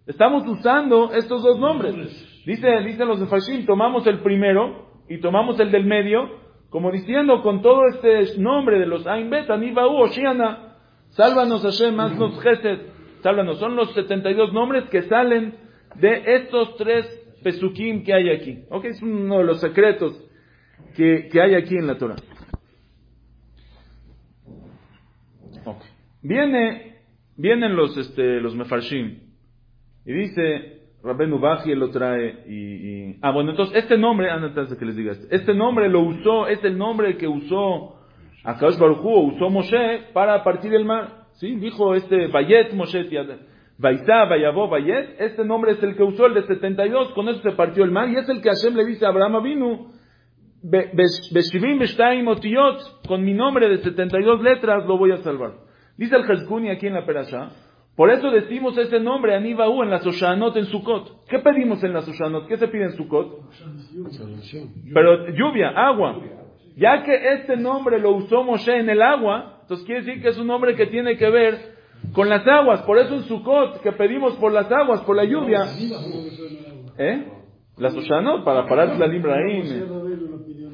[0.06, 1.96] Estamos usando estos dos nombres.
[2.46, 6.30] Dice, dicen los de Fashim, tomamos el primero y tomamos el del medio,
[6.70, 10.78] como diciendo con todo este nombre de los Ain Bet, Ani Bahu, Oshiana,
[11.10, 12.80] sálvanos Hashem, haznos Gesed,
[13.24, 13.58] sálvanos.
[13.58, 15.56] Son los 72 nombres que salen
[15.96, 17.08] de estos tres
[17.44, 18.66] pesukim que hay aquí.
[18.70, 20.30] Ok, es uno de los secretos
[20.96, 22.16] que, que hay aquí en la Torah.
[26.22, 26.98] Viene,
[27.38, 29.20] vienen los, este, los mefarshim.
[30.06, 34.70] Y dice, Rabenu Baji lo trae y, y- ah bueno entonces este nombre, ah, antes
[34.70, 37.96] de que les diga esto, este nombre lo usó, es el nombre que usó
[38.44, 43.06] Akadosh Baruj Hu, usó Moshe para partir el mar, sí, dijo este Bayet Moshe
[43.78, 47.52] Vaitá, Vayabó, Bayet, este nombre es el que usó el de 72, con eso se
[47.52, 49.92] partió el mar y es el que Hashem le dice a Abraham Avinu,
[50.64, 55.54] Beshivim Beshtaim Otiyot, con mi nombre de 72 letras lo voy a salvar.
[55.98, 57.52] Dice el Jezkuni aquí en la Perashá,
[57.96, 61.28] por eso decimos ese nombre, Anibaú, en la Soshanot, en Sukkot.
[61.28, 62.48] ¿Qué pedimos en la Soshanot?
[62.48, 63.40] ¿Qué se pide en Sukkot?
[64.94, 66.20] Pero lluvia, agua.
[66.76, 70.38] Ya que este nombre lo usó Moshe en el agua, entonces quiere decir que es
[70.40, 71.76] un nombre que tiene que ver
[72.14, 72.82] con las aguas.
[72.82, 75.64] Por eso en Sukkot, que pedimos por las aguas, por la lluvia.
[76.98, 77.28] ¿Eh?
[77.78, 79.62] La Soshanot, para parar la limbra ahí.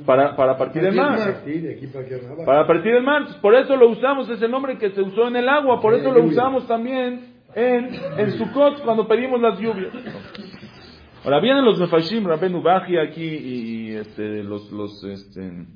[0.09, 1.43] Para, para partir el mar.
[2.43, 3.27] Para partir el mar.
[3.43, 5.79] Por eso lo usamos, es el nombre que se usó en el agua.
[5.79, 9.93] Por eso lo usamos también en, en Sukkot cuando pedimos las lluvias.
[11.23, 15.67] Ahora vienen los Mefarshim, Rabenu Baji aquí y, y, este, los, los, este,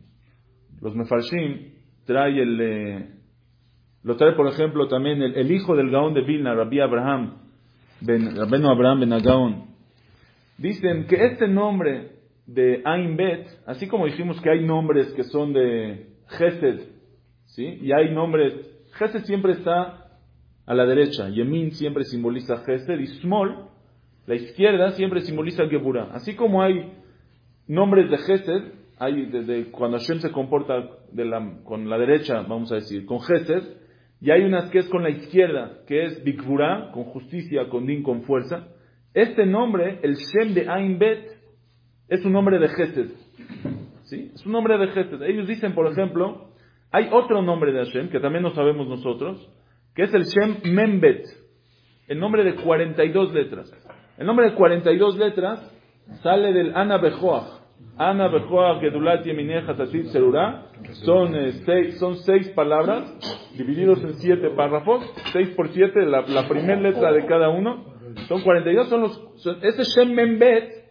[0.82, 3.10] los Mefarshim trae el, eh,
[4.02, 7.38] lo trae por ejemplo también el, el hijo del Gaón de Vilna, Rabbi Abraham,
[8.02, 9.66] ben, Rabenu Abraham Ben Agaón.
[10.58, 12.13] Dicen que este nombre
[12.46, 16.82] de Ain Bet, así como dijimos que hay nombres que son de Gesed,
[17.46, 17.80] ¿sí?
[17.82, 18.54] Y hay nombres,
[18.94, 20.20] Gesed siempre está
[20.66, 23.70] a la derecha, Yemin siempre simboliza Gesed y Small,
[24.26, 26.10] la izquierda siempre simboliza Geburah.
[26.14, 26.94] Así como hay
[27.68, 28.64] nombres de Gesed,
[28.98, 30.90] hay desde cuando Hashem se comporta
[31.64, 33.64] con la derecha, vamos a decir, con Gesed,
[34.22, 38.04] y hay unas que es con la izquierda, que es Bikburah, con justicia, con din,
[38.04, 38.70] con fuerza.
[39.14, 41.33] Este nombre, el Shem de Ain Bet,
[42.14, 43.10] es un nombre de Gesed.
[44.04, 44.32] ¿Sí?
[44.34, 45.22] Es un nombre de Gesed.
[45.24, 46.50] Ellos dicen, por ejemplo,
[46.92, 49.50] hay otro nombre de Hashem, que también no sabemos nosotros,
[49.96, 51.24] que es el Shem Membet,
[52.08, 53.72] el nombre de 42 letras.
[54.18, 55.72] El nombre de 42 letras
[56.22, 57.62] sale del Ana Bejoach.
[57.98, 60.66] Ana Bejoach, Gedulat Yemineja Tatit Serurá.
[61.06, 63.12] Son, eh, seis, son seis palabras,
[63.58, 67.86] divididos en siete párrafos, seis por siete, la, la primera letra de cada uno.
[68.28, 70.83] Son 42, son los, son- ese Shem Membet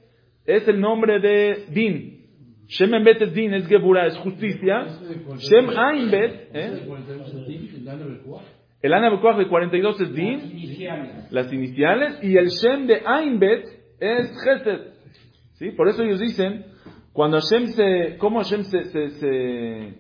[0.47, 2.23] es el nombre de Din.
[2.67, 4.87] Shem Membet es Din, es Geburah, es justicia.
[5.37, 6.87] Shem Ainbet, ¿eh?
[8.81, 13.65] El Ana de 42 es Din, las iniciales, y el Shem de Ainbet
[14.01, 14.93] es Gesed.
[15.55, 15.71] ¿Sí?
[15.71, 16.65] Por eso ellos dicen,
[17.13, 19.95] cuando Hashem se, ¿cómo Hashem se, se, se,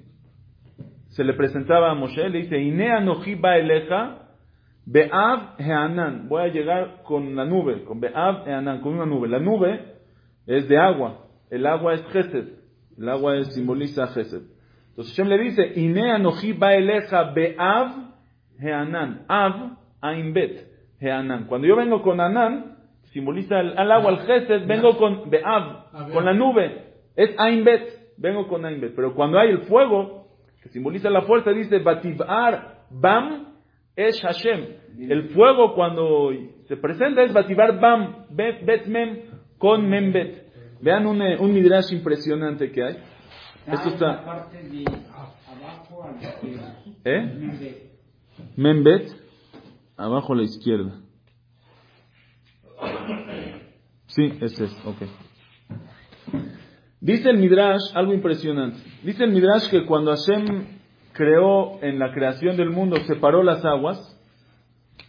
[1.11, 2.28] se le presentaba a Moshe?
[2.28, 4.30] Le dice, Inea noji eleja,
[4.86, 6.28] Be'av Heanan.
[6.28, 9.28] Voy a llegar con la nube, con Be'av Heanan, con una nube.
[9.28, 9.93] La nube
[10.47, 11.26] es de agua.
[11.51, 12.49] El agua es Gesed.
[12.99, 14.43] El agua es, simboliza Gesed.
[14.90, 18.12] Entonces Hashem le dice, Inea noji eleja Be'av
[18.59, 19.24] Heanan.
[19.28, 20.68] Av, Ainbet,
[21.01, 21.47] Heanan.
[21.47, 22.76] Cuando yo vengo con Anan,
[23.12, 26.93] simboliza al, al agua, al Gesed, vengo con Be'ab, con la nube.
[27.16, 28.95] Es Ain Bet, vengo con Ain Bet.
[28.95, 30.28] Pero cuando hay el fuego,
[30.62, 33.49] que simboliza la fuerza, dice Bativar Bam
[33.97, 34.66] es Hashem.
[34.99, 36.30] El fuego cuando
[36.64, 39.18] se presenta es Bativar Bam, Bet, bet Mem,
[39.63, 40.43] con Mem Bet.
[40.81, 42.97] Vean un, eh, un midrash impresionante que hay.
[43.65, 44.25] Esto está.
[44.25, 46.79] parte de abajo a la izquierda.
[47.05, 47.79] ¿Eh?
[48.57, 49.09] Membet,
[49.97, 51.01] abajo a la izquierda.
[54.07, 55.03] Sí, ese es, ok.
[57.01, 58.79] Dice el Midrash algo impresionante.
[59.05, 60.67] Dice el Midrash que cuando Hashem
[61.13, 64.12] creó en la creación del mundo, separó las aguas,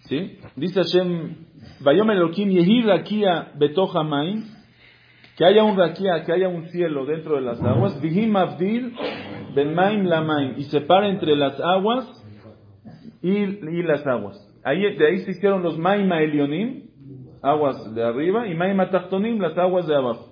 [0.08, 0.38] ¿sí?
[0.56, 1.36] Dice Hashem,
[1.82, 4.44] Vayomer Elohim Yehi Rakia Betoja Maim,
[5.38, 8.96] que haya un Rakia, que haya un cielo dentro de las aguas, Vihim Avdil
[9.56, 12.06] Ben Maim La Maim, y separa entre las aguas
[13.22, 14.38] y, y las aguas.
[14.64, 16.90] Ahí, de ahí se hicieron los Maima Elionim,
[17.42, 20.32] aguas de arriba, y Maima Tachtonim, las aguas de abajo.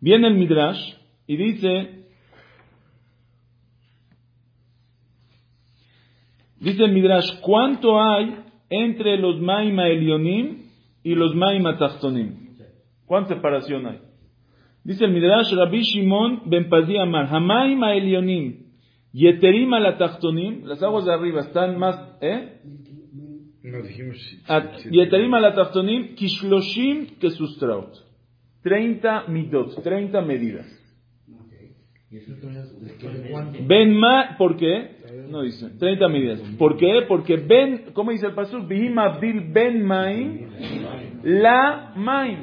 [0.00, 0.94] Viene el Midrash
[1.26, 2.04] y dice,
[6.60, 10.68] dice el Midrash, ¿cuánto hay entre los Maima Elionim
[11.02, 12.56] y los Maima Tachtonim?
[13.06, 14.00] ¿Cuánta separación hay?
[14.84, 18.66] Dice el Midrash, Rabbi Shimon ben Pazi Amar, Hamaima Elionim,
[19.12, 22.60] Yeterim la Tachtonim, las aguas de arriba están más, ¿eh?
[23.62, 24.16] No dijimos.
[24.90, 28.08] Yeterim la Tachtonim, Kishloshim Kesustraut.
[28.62, 30.66] 30 midot, 30 medidas.
[33.66, 34.97] Ben ma, ¿por qué?
[35.28, 36.40] No dice, 30 medidas.
[36.58, 37.04] ¿Por qué?
[37.06, 38.66] Porque ben, ¿cómo dice el pastor?
[38.66, 40.48] Bihim abdil ben maim,
[41.22, 42.38] la maim.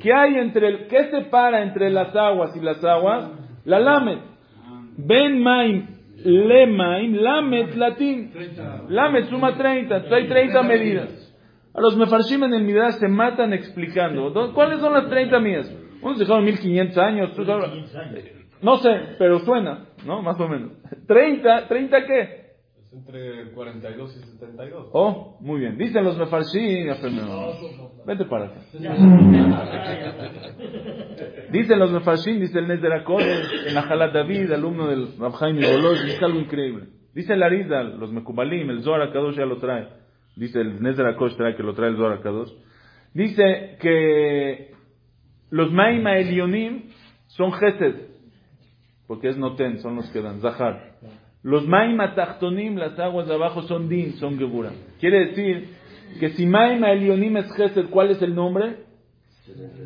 [0.00, 3.30] ¿Qué hay entre el, qué separa entre las aguas y las aguas?
[3.64, 4.18] La lamet.
[4.96, 5.86] Ben maim,
[6.24, 8.32] le maim, lamet latín.
[8.88, 11.24] Lamet suma 30, entonces hay 30 medidas.
[11.72, 14.32] A los mefarshim en el Midrash se matan explicando.
[14.52, 15.74] ¿Cuáles son las 30 medidas?
[16.02, 17.30] Unos dejaron 1500 años.
[18.62, 20.22] No sé, pero suena, ¿no?
[20.22, 20.72] Más o menos.
[21.06, 21.68] ¿30?
[21.68, 22.44] ¿30 qué?
[22.78, 24.90] Es entre 42 y 72.
[24.92, 25.76] Oh, muy bien.
[25.78, 26.88] Dicen los mefarshim.
[28.06, 28.60] Vete para acá.
[31.50, 36.40] Dicen los mefarshim, dice el Akodesh, en Ajalat David, alumno del Rabjaim Ibolosh, dice algo
[36.40, 36.88] increíble.
[37.14, 39.88] Dice el Arizal, los Mekubalim, el Zohar Kadosh ya lo trae.
[40.36, 42.50] Dice el Nezder Akodesh trae que lo trae el Zohar Kadosh.
[43.14, 44.72] Dice que
[45.50, 46.90] los Maima Elionim
[47.28, 48.13] son Gesed,
[49.06, 50.94] porque es Noten, son los que dan, Zahar.
[51.42, 54.70] Los Maima Tachtonim, las aguas de abajo, son Din, son Gebura.
[54.98, 55.68] Quiere decir
[56.18, 58.76] que si Maima Elionim es Gesed, ¿cuál es el nombre?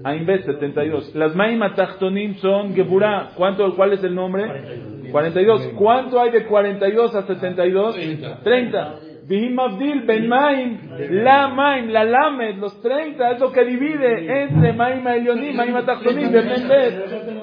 [0.05, 1.17] Ainbet, 72.
[1.17, 3.31] Las Maima Tachtonim son Gebura.
[3.35, 5.11] ¿Cuánto, ¿Cuál es el nombre?
[5.11, 5.73] 42.
[5.77, 7.97] ¿Cuánto hay de 42 a 72?
[8.45, 8.95] 30.
[9.27, 10.79] Vihim Abdil, Ben Maim,
[11.11, 16.31] La Maim, La Lamed, los 30, es lo que divide entre Maima Elionim, Maima Tachtonim,
[16.31, 16.49] Ben.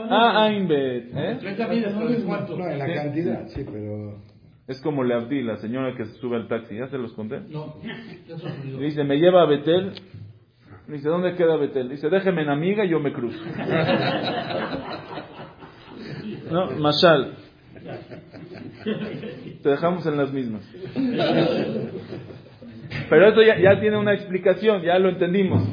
[0.10, 1.10] Ah, Ainbet.
[1.16, 1.38] ¿eh?
[1.40, 2.10] 30 vidas, ¿no?
[2.10, 2.58] ¿Es cuánto?
[2.58, 4.20] No, en la cantidad, sí, pero.
[4.68, 7.40] Es como le Abdil, la señora que se sube al taxi, ¿ya se los conté?
[7.50, 8.80] No, olvidó.
[8.80, 9.92] Dice, me lleva a Betel.
[10.88, 11.90] Dice, ¿dónde queda Betel?
[11.90, 13.40] Dice, déjeme en amiga y yo me cruzo.
[16.52, 17.34] No, Mashal.
[19.64, 20.64] Te dejamos en las mismas.
[23.10, 25.68] Pero eso ya, ya tiene una explicación, ya lo entendimos.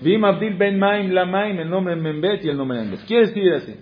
[0.00, 3.00] Vim Abdil Ben Maim La Maim, el nombre Membet y el nombre Membet.
[3.06, 3.74] Quiere decir así.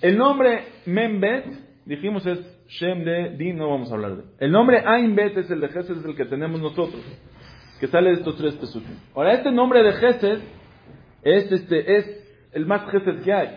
[0.00, 1.46] El nombre Membet,
[1.84, 2.38] dijimos es
[2.70, 4.28] Shem de Din, no vamos a hablar de él.
[4.38, 7.02] El nombre Ainbet es el de Gesed, es el que tenemos nosotros,
[7.80, 8.94] que sale de estos tres pesukim.
[9.14, 10.38] Ahora, este nombre de Gesed
[11.24, 13.48] es, este, es el más Gesed que hay,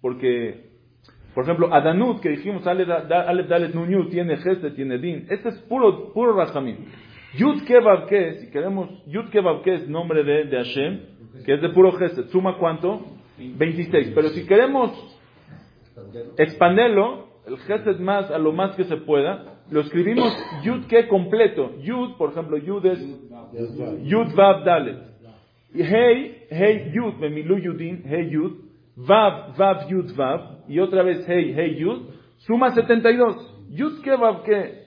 [0.00, 0.70] porque,
[1.34, 2.88] por ejemplo, Adanut, que dijimos, Aleph
[3.48, 5.26] Dalet Nun tiene Gesed, tiene Din.
[5.28, 6.86] Este es puro, puro Rahamim.
[7.36, 11.00] Yud Kebav que, si queremos, Yud Kebav que es nombre de, de Hashem,
[11.44, 13.00] que es de puro Gesed, suma cuánto?
[13.38, 14.12] 26.
[14.14, 14.92] Pero si queremos
[16.36, 21.72] expanderlo, el Gesed más, a lo más que se pueda, lo escribimos Yud que completo.
[21.80, 23.00] Yud, por ejemplo, Yud es
[24.04, 24.98] Yud Vav Dalet.
[25.74, 28.52] Y Hey, Hey Yud, Memilu Yudin, Hey Yud,
[28.96, 33.70] Vav, Vav Yud Vav, y otra vez Hey, Hey Yud, suma 72.
[33.70, 34.82] Yud que Vav que,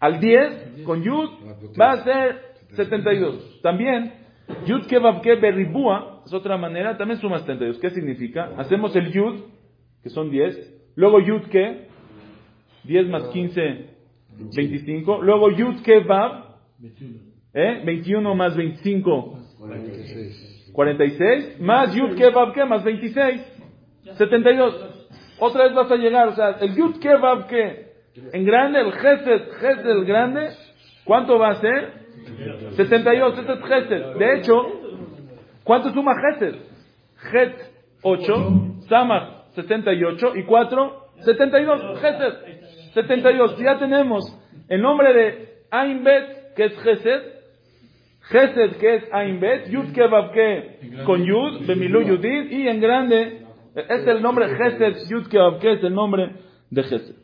[0.00, 1.28] al 10, con Yud,
[1.78, 3.60] va a ser 72.
[3.62, 4.23] También,
[4.66, 7.78] Yud que Berribúa, es otra manera, también suma 72.
[7.78, 8.52] ¿Qué significa?
[8.56, 9.40] Hacemos el Yud,
[10.02, 11.88] que son 10, luego Yud que,
[12.84, 13.86] 10 más 15,
[14.54, 15.76] 25, luego Yud
[16.06, 16.56] Vav,
[17.54, 17.82] ¿eh?
[17.84, 20.70] 21 más 25, 46.
[20.72, 23.40] 46, más Yud que, más 26,
[24.18, 25.06] 72.
[25.38, 27.94] Otra vez vas a llegar, o sea, el Yud que,
[28.32, 30.50] en grande, el Gesed, Gesed el grande,
[31.04, 32.03] ¿cuánto va a ser?
[32.76, 34.16] 72, este es Gesed.
[34.18, 34.84] De hecho,
[35.64, 36.56] ¿Cuánto suma Gesed?
[37.32, 37.54] Het
[38.02, 40.92] 8, Samach 78 y 4,
[41.24, 42.00] 72.
[42.00, 42.34] Gesed
[42.92, 43.58] 72.
[43.58, 44.22] Ya tenemos
[44.68, 47.22] el nombre de Ain Bet, que es Gesed,
[48.28, 54.06] Gesed, que es Ain Bet, Yud que con Yud, Bemilu Yudid, y en grande, es
[54.06, 56.30] el nombre Gesed, Yud que es el nombre
[56.70, 57.23] de Gesed.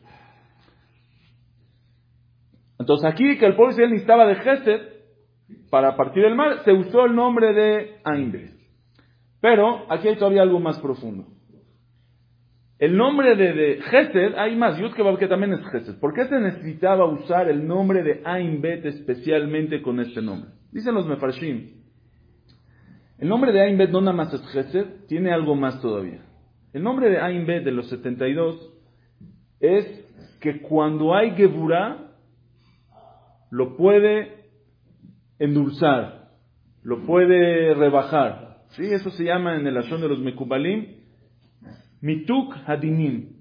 [2.81, 4.81] Entonces aquí que el pueblo Israel necesitaba de Gesed
[5.69, 8.55] para partir el mar, se usó el nombre de Ain Bet.
[9.39, 11.27] Pero aquí hay todavía algo más profundo.
[12.79, 15.99] El nombre de, de Gesed, hay más, Yud que también es Gesed.
[15.99, 20.49] ¿Por qué se necesitaba usar el nombre de Ain Bet especialmente con este nombre?
[20.71, 21.83] Dicen los Mefarshim.
[23.19, 26.25] El nombre de Ain Bet no nada más es Gesed, tiene algo más todavía.
[26.73, 28.73] El nombre de Ain Bet de los 72
[29.59, 29.85] es
[30.39, 32.10] que cuando hay Geburah,
[33.51, 34.45] lo puede
[35.37, 36.29] endulzar,
[36.83, 38.61] lo puede rebajar.
[38.69, 38.83] ¿Sí?
[38.83, 41.01] Eso se llama en el acción de los Mekubalim
[42.01, 43.35] Mituk hadinim.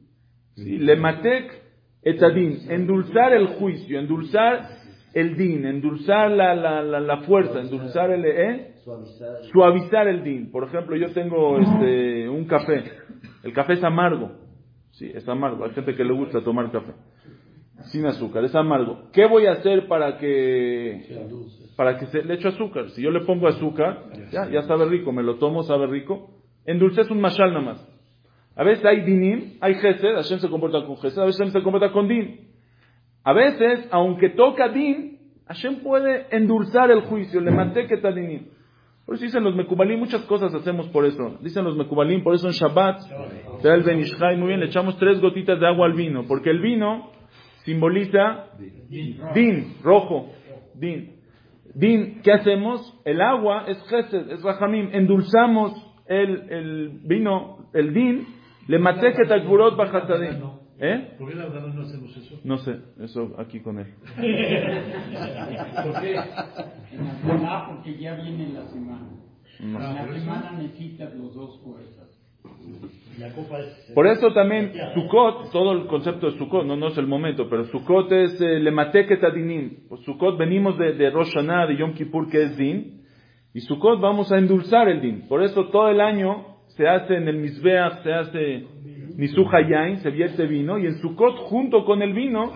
[0.57, 1.63] Lematek
[2.03, 2.71] etadin.
[2.71, 4.69] Endulzar el juicio, endulzar
[5.15, 8.25] el din, endulzar la, la, la, la fuerza, endulzar el...
[8.27, 8.75] ¿eh?
[9.53, 10.51] Suavizar el din.
[10.51, 12.85] Por ejemplo, yo tengo este, un café.
[13.43, 14.33] El café es amargo.
[14.93, 15.65] Sí, es amargo.
[15.65, 16.93] Hay gente que le gusta tomar café.
[17.85, 19.05] Sin azúcar, es amargo.
[19.12, 21.03] ¿Qué voy a hacer para que
[21.76, 22.91] para que se le echo azúcar?
[22.91, 26.31] Si yo le pongo azúcar, ya, ya sabe rico, me lo tomo, sabe rico.
[26.66, 27.89] Endulce es un mashal nada más.
[28.55, 31.62] A veces hay dinim, hay gesed, Hashem se comporta con gesed, a veces Hashem se
[31.62, 32.49] comporta con din.
[33.24, 38.49] A veces, aunque toca din, Hashem puede endulzar el juicio, le manteque dinim.
[39.07, 41.39] Por eso dicen los mekubalim, muchas cosas hacemos por eso.
[41.41, 43.01] Dicen los mekubalim, por eso en Shabbat,
[43.62, 46.61] da el benishai, muy bien, le echamos tres gotitas de agua al vino, porque el
[46.61, 47.11] vino
[47.65, 48.47] simboliza
[49.35, 50.31] din, rojo,
[50.75, 51.17] din.
[51.75, 53.01] Din, ¿qué hacemos?
[53.05, 55.73] El agua es gesed, es rajamim, endulzamos
[56.07, 58.27] el, el vino, el din,
[58.67, 60.61] le maté que takburot bajasadim.
[60.83, 61.15] ¿Eh?
[61.19, 62.41] ¿Por qué la verdad no hacemos eso?
[62.43, 63.95] No sé, eso aquí con él.
[65.83, 66.15] ¿Por qué?
[66.93, 69.11] En la semana, porque ya viene la semana.
[69.61, 69.79] No.
[69.79, 72.00] En la semana necesitas los dos fuerzas.
[73.95, 77.64] Por eso también Sukkot, todo el concepto de Sukkot, no, no es el momento, pero
[77.66, 78.61] Sukkot es eh.
[79.88, 83.03] Pues Sukkot venimos de, de Rosh Hashanah, de Yom Kippur, que es din,
[83.53, 85.28] y Sukkot vamos a endulzar el din.
[85.28, 88.66] Por eso todo el año se hace en el Mizbeach, se hace
[89.16, 92.53] Nisuja Yain, se vierte vino, y en Sukkot, junto con el vino,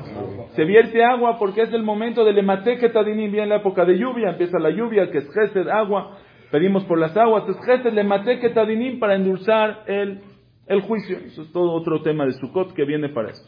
[0.55, 4.31] se vierte agua porque es el momento del Emateke Tadinim, viene la época de lluvia,
[4.31, 6.17] empieza la lluvia, que es Gesed, agua,
[6.55, 10.21] pedimos por las aguas, es Gesed, Emateke Tadinim, para endulzar el,
[10.69, 11.19] el juicio.
[11.19, 13.43] Eso es todo otro tema de Sukkot que viene para eso.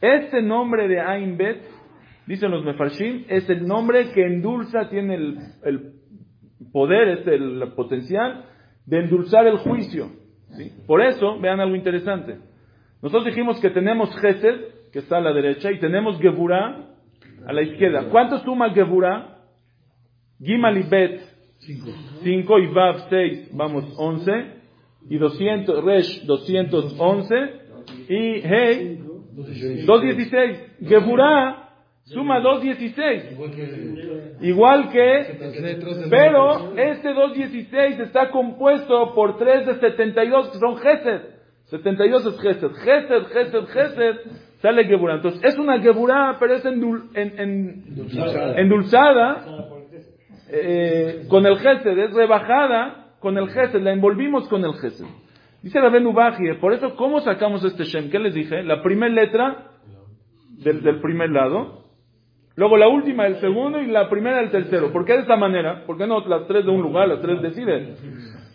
[0.00, 1.60] Este nombre de Ain Bet,
[2.24, 5.94] dicen los Mefarshim, es el nombre que endulza, tiene el, el
[6.72, 8.44] poder, es el potencial
[8.86, 10.10] de endulzar el juicio.
[10.86, 12.38] Por eso, vean algo interesante.
[13.02, 16.90] Nosotros dijimos que tenemos Gesed, que está a la derecha, y tenemos Geburah
[17.44, 18.08] a la izquierda.
[18.08, 19.38] ¿Cuánto suma Geburah?
[20.40, 21.31] Gimal y Bet,
[21.64, 24.32] 5 y Vav 6, vamos, 11,
[25.08, 27.34] y 200, Resh 211,
[28.08, 28.98] y Hey
[29.86, 30.58] 216.
[30.80, 31.68] Geburah
[32.04, 33.38] suma 216.
[34.40, 35.38] Igual que,
[36.10, 41.20] pero este 216 está compuesto por 3 de 72 que son Gesed.
[41.66, 42.72] 72 es Gesed.
[42.72, 44.16] Gesed, Gesed, Gesed,
[44.60, 45.14] sale Geburah.
[45.16, 47.84] Entonces es una Geburah, pero es endul, en, en,
[48.56, 49.71] endulzada
[50.54, 55.06] eh, con el Gesed, es rebajada con el Gesed, la envolvimos con el Gesed.
[55.62, 58.10] Dice la Bajie, por eso, ¿cómo sacamos este Shem?
[58.10, 58.62] ¿Qué les dije?
[58.62, 59.68] La primera letra
[60.50, 61.84] del, del primer lado,
[62.56, 64.92] luego la última del segundo y la primera del tercero.
[64.92, 65.84] ¿Por qué de esta manera?
[65.86, 67.94] ¿Por qué no las tres de un lugar, las tres deciden?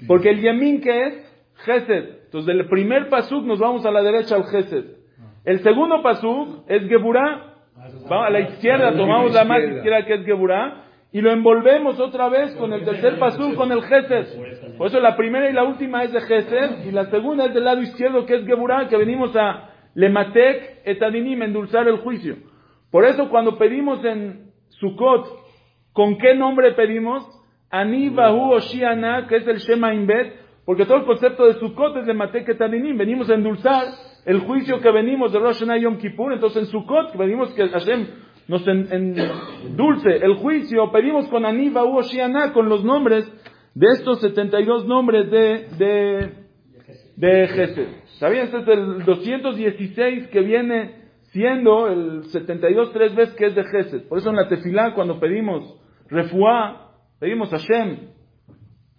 [0.06, 2.26] Porque el Yemin que es Gesed.
[2.26, 4.86] Entonces del primer pasuk nos vamos a la derecha al Gesed.
[5.46, 7.56] El segundo pasuk es Geburah.
[8.08, 12.30] Vamos a la izquierda, tomamos la más izquierda que es Geburah y lo envolvemos otra
[12.30, 14.78] vez con el tercer pasuk, con el Gesed.
[14.78, 17.64] Por eso la primera y la última es de Gesed y la segunda es del
[17.64, 22.36] lado izquierdo que es Geburah, que venimos a Lematek etadinim, endulzar el juicio.
[22.92, 25.28] Por eso cuando pedimos en Sukkot,
[25.94, 27.26] ¿con qué nombre pedimos?
[27.70, 30.34] Ani Bahu Oshiana, que es el Shema Inbet,
[30.66, 33.86] porque todo el concepto de Sukkot es de Matek etadinim, venimos a endulzar
[34.26, 38.08] el juicio que venimos de Rosh Hashanah Yom Kippur, entonces en Sukkot venimos que Hashem
[38.48, 43.30] nos endulce el juicio, pedimos con Ani Bahu Oshiana, con los nombres
[43.76, 46.32] de estos 72 nombres de, de,
[47.16, 47.88] de Gesed.
[48.20, 48.46] ¿Sabían?
[48.46, 50.96] Este es el 216 que viene
[51.32, 54.08] siendo el 72 tres veces que es de Gesed.
[54.08, 58.10] Por eso en la tefilá cuando pedimos refuá, pedimos Hashem,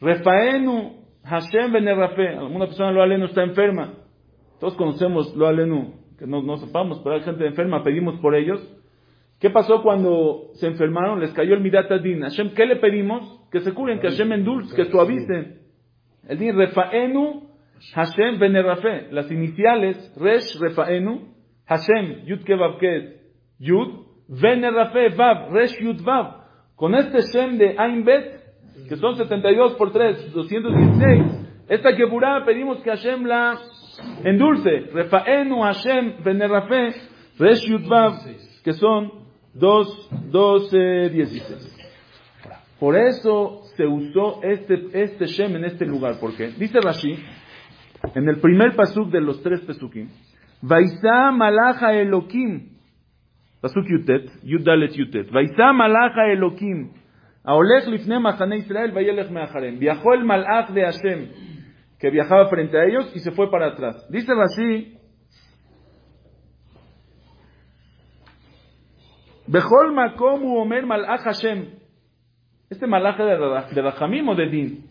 [0.01, 2.29] Refaenu Hashem Benerrafe.
[2.29, 3.95] Alguna persona lo alenu está enferma.
[4.61, 8.61] Todos conocemos lo alenu, que no, no sepamos, pero hay gente enferma, pedimos por ellos.
[9.41, 11.21] ¿Qué pasó cuando se enfermaron?
[11.21, 12.23] Les cayó el Midat Adin.
[12.23, 13.41] Hashem, ¿qué le pedimos?
[13.53, 15.61] Que se curen, que Hashem endulce, que suavicen.
[16.29, 17.49] El din Refaenu
[17.95, 19.09] Hashem Benerrafe.
[19.13, 21.29] Las iniciales, Resh Refaenu,
[21.67, 23.21] Hashem, Yud Kevav Ket,
[23.61, 26.43] Yud, Benerrafe, Vav, Resh Yud Vav.
[26.75, 28.41] Con este Shem de Ain Bet,
[28.89, 33.57] que son 72 por 3, 216, esta Geburah pedimos que Hashem la
[34.25, 34.91] endulce.
[34.93, 36.91] Refaenu Hashem Benerrafe,
[37.39, 38.15] Resh Yud Vav,
[38.65, 39.28] que son
[39.59, 41.77] 2, 12, 16.
[42.79, 46.21] Por eso se usó este, este Shem en este lugar.
[46.21, 46.51] ¿Por qué?
[46.59, 47.19] Dice Rashi,
[48.15, 50.09] en el primer pasuk de los tres pesukim,
[50.63, 52.77] Vaisa malacha Elokim,
[53.61, 56.93] pasuk Yutet, Yudalet Yutet, Vaisa malacha Elokim,
[57.45, 59.79] Aolech lifne machane Israel, vayelech meacharem.
[59.79, 61.29] Viajó el malach de Hashem,
[61.99, 64.07] que viajaba frente a ellos y se fue para atrás.
[64.11, 64.98] Dice Rashi,
[69.49, 71.67] Bechol makom u omer malach Hashem.
[72.71, 74.85] Este malach de, Ra- de Rachamim o de Din.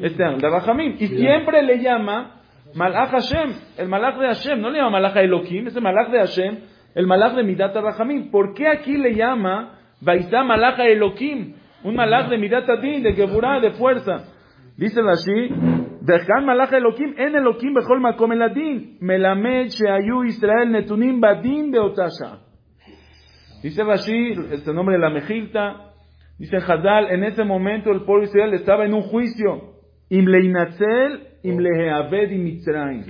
[0.00, 0.96] Este de Rachamim.
[0.98, 2.40] Y siempre le llama
[2.74, 3.52] malach Hashem.
[3.78, 4.60] El malach de Hashem.
[4.60, 5.66] No le llama malach Elohim.
[5.66, 6.58] Es el malach de Hashem.
[6.94, 8.30] El malach de Midat Rachamim.
[8.30, 11.54] ¿Por qué aquí le llama Vaisa malach Elohim?
[11.82, 14.24] Un malach de Midat Din, de Geburah, de fuerza.
[14.76, 15.48] Dice Rashi,
[16.02, 18.96] Dejan malach Elohim, en Elohim bechol makom el adin.
[19.00, 22.49] Melamed sheayu Israel netunim badin beotasha.
[23.62, 25.92] Dice Rashi, este nombre de la Mejilta,
[26.38, 29.74] dice Hazal, en ese momento el pueblo de Israel estaba en un juicio.
[30.08, 33.04] Im leinatzel, im leheaved im Mitzrayim.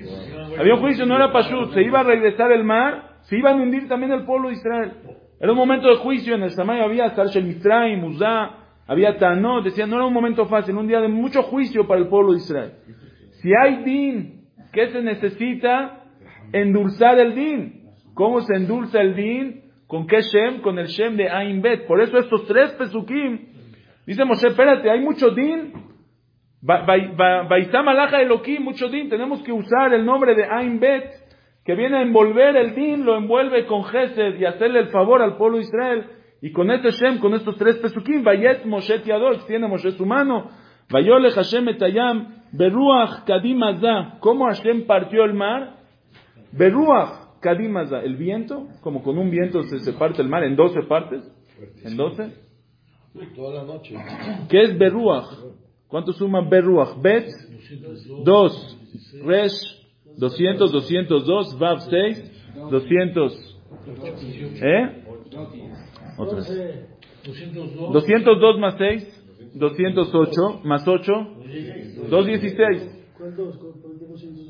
[0.58, 3.54] Había un juicio, no era pashut, se iba a regresar el mar, se iba a
[3.54, 4.92] hundir también el pueblo de Israel.
[5.38, 8.50] Era un momento de juicio, en el Samay había Sarshel Mitzrayim, Uzá,
[8.88, 12.08] había Tanot, decían, no era un momento fácil, un día de mucho juicio para el
[12.08, 12.72] pueblo de Israel.
[13.40, 16.02] Si hay din, ¿qué se necesita?
[16.52, 17.84] Endulzar el din.
[18.14, 19.69] ¿Cómo se endulza el din?
[19.90, 20.60] ¿Con qué Shem?
[20.60, 21.84] Con el Shem de Ain Bet.
[21.88, 23.48] Por eso estos tres pesukim,
[24.06, 25.72] dice Moshe, espérate, hay mucho din.
[26.62, 29.08] Baitá Malaja Elohim, mucho din.
[29.08, 31.10] Tenemos que usar el nombre de Ain Bet,
[31.64, 35.36] que viene a envolver el din, lo envuelve con Gesed y hacerle el favor al
[35.36, 36.06] pueblo de Israel.
[36.40, 40.50] Y con este Shem, con estos tres pesukim, Vayet Moshe Tiador, extiende Moshe su mano.
[40.88, 44.20] Vayole Hashem Etayam, Beruach Kadim Azah.
[44.20, 45.78] ¿Cómo Hashem partió el mar?
[46.52, 48.00] Beruach Kadim Azah.
[48.00, 51.22] El viento, como con un viento se, se parte el mar en 12 partes.
[51.82, 52.32] ¿En 12?
[53.34, 53.96] Toda la noche.
[54.48, 55.26] ¿Qué es Beruach?
[55.88, 57.00] ¿Cuánto suma Beruach?
[57.02, 57.26] Bet,
[58.24, 58.78] 2,
[59.24, 59.80] Resh,
[60.16, 62.32] 200, 202, Vav 6,
[62.70, 63.58] 200.
[64.62, 65.04] ¿Eh?
[66.16, 66.86] Otra vez.
[67.24, 67.92] 202.
[67.92, 71.12] 202 más 6, 208 más 8,
[72.08, 73.00] 216.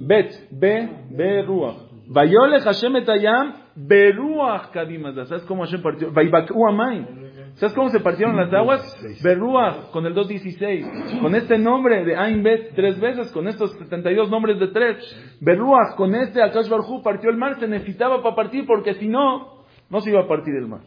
[0.00, 1.89] Bet, B, B, Ruach.
[2.10, 5.26] Vayole Hashem etayam, Beruach kadimazah.
[5.26, 6.66] ¿Sabes cómo Hashem partió?
[6.68, 7.06] Amayim.
[7.54, 8.82] ¿Sabes cómo se partieron las aguas?
[9.22, 11.20] Beruach, con el 216.
[11.20, 14.96] Con este nombre de Ain Bet, tres veces, con estos 72 nombres de tres.
[15.40, 19.64] Beruach, con este Akash Barhu partió el mar, se necesitaba para partir, porque si no,
[19.88, 20.80] no se iba a partir el mar.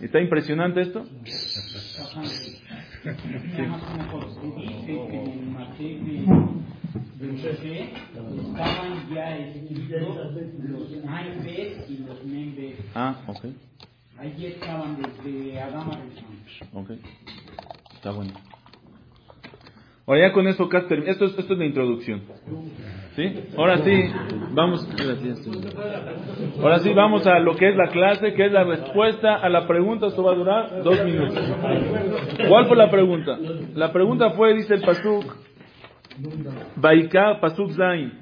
[0.00, 1.04] ¿Está impresionante esto?
[5.54, 6.59] Nada
[7.20, 7.50] más una cosa.
[7.50, 10.16] Dice que en el Mateo de, de José estaban ya escritos
[10.68, 12.76] los Ainbet y los Membet.
[12.94, 13.44] Ah, ok,
[14.18, 15.98] Allí estaban desde Adama
[16.74, 16.90] ok.
[17.94, 18.32] Está bueno.
[20.06, 22.22] Ahora ya con eso, Caster, esto, es- esto es la introducción.
[23.16, 23.32] ¿Sí?
[23.56, 23.92] Ahora sí,
[24.52, 24.86] vamos.
[26.60, 29.66] Ahora sí, vamos a lo que es la clase, que es la respuesta a la
[29.66, 30.06] pregunta.
[30.08, 31.38] Esto va a durar dos minutos.
[32.48, 33.38] ¿Cuál fue la pregunta?
[33.74, 35.24] La pregunta fue, dice el Pasuk,
[36.76, 38.12] Baika Pasuk Zain.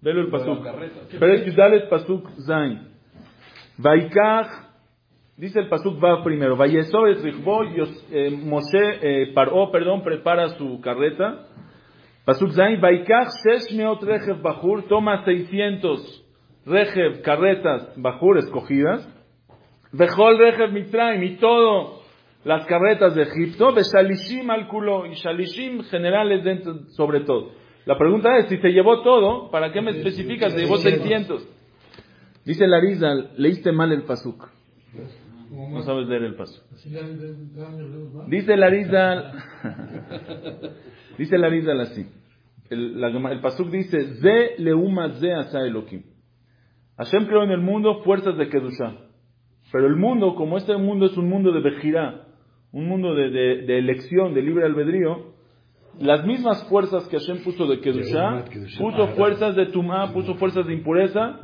[0.00, 0.64] Velo el Pasuk.
[1.18, 2.88] Pero es Yudalet Pasuk Zain.
[3.78, 4.48] Baikach,
[5.36, 6.56] dice el Pasuk va primero.
[6.56, 11.46] Vayesor es Yos- eh, Moshe, eh, Paró, perdón, prepara su carreta.
[12.24, 16.24] Pasuk Zain, Baikach Shesh Meot Rejev Bajur, toma 600
[16.66, 19.08] Rejev, carretas Bajur escogidas.
[19.92, 22.01] Vejol Rejev Mitraim, y todo
[22.44, 23.72] las carretas de Egipto.
[23.72, 27.50] Beshalishim al culo, y Shalishim generales dentro, sobre todo.
[27.84, 30.54] La pregunta es, si te llevó todo, ¿para qué me especificas?
[30.54, 31.48] Te llevó 600.
[32.44, 34.48] Dice Larizal, leíste mal el pasuk.
[35.50, 36.62] No sabes leer el pasuk.
[38.28, 39.32] Dice Larizal,
[41.18, 42.06] dice Larizal así.
[42.70, 46.04] El, la- el pasuk dice, Ze leuma ze asa Elohim.
[46.96, 48.96] Hashem creó en el mundo fuerzas de Kedushah.
[49.72, 52.26] Pero el mundo, como este mundo es un mundo de Bejirá,
[52.72, 55.30] un mundo de, de- de elección, de libre albedrío,
[56.00, 58.44] las mismas fuerzas que Hashem puso de Kedushá,
[58.78, 61.38] puso fuerzas de Tumá, puso fuerzas de impureza,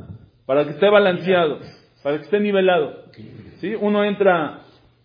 [0.47, 1.59] para que esté balanceado,
[2.03, 3.03] para que esté nivelado.
[3.57, 3.75] ¿Sí?
[3.79, 4.61] Uno entra,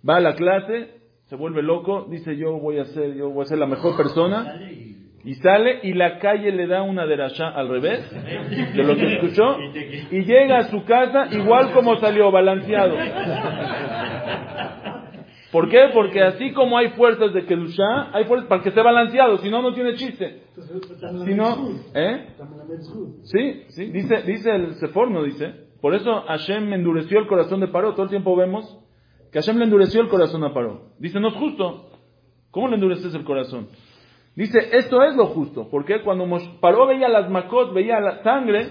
[0.09, 0.95] va a la clase,
[1.27, 4.61] se vuelve loco, dice yo voy a ser, yo voy a ser la mejor persona,
[5.25, 8.11] y sale y la calle le da una derashá al revés
[8.75, 9.59] de lo que escuchó,
[10.11, 12.95] y llega a su casa igual como salió, balanceado.
[15.55, 15.91] ¿Por qué?
[15.95, 19.63] Porque así como hay fuerzas de Kedushá, hay fuerzas para que esté balanceado, si no,
[19.63, 20.43] no tiene chiste.
[21.25, 22.27] Si no, ¿eh?
[23.23, 25.55] Sí, sí, dice, dice el Sefor, no dice.
[25.81, 27.93] Por eso Hashem endureció el corazón de Paró.
[27.93, 28.81] Todo el tiempo vemos
[29.31, 30.89] que Hashem le endureció el corazón a Paró.
[30.99, 31.89] Dice, no es justo.
[32.51, 33.69] ¿Cómo le endureces el corazón?
[34.37, 35.69] Dice, esto es lo justo.
[35.71, 36.27] Porque cuando
[36.61, 38.67] Paró veía las macot, veía la sangre,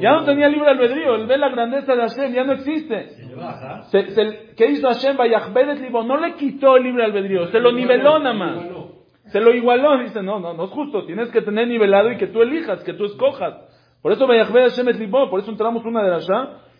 [0.00, 1.14] ya no tenía libre albedrío.
[1.14, 3.08] Él ve la grandeza de Hashem, ya no existe.
[3.84, 5.16] Se- se- ¿Qué hizo Hashem?
[5.16, 6.02] Vayachbedet libo.
[6.02, 8.64] No le quitó el libre albedrío, se lo niveló nada más.
[9.26, 9.96] Se lo igualó.
[9.98, 11.04] Dice, no, no, no es justo.
[11.06, 13.54] Tienes que tener nivelado y que tú elijas, que tú escojas.
[14.02, 15.30] Por eso Vayachbedet Hashem et libo.
[15.30, 16.28] Por eso entramos una de las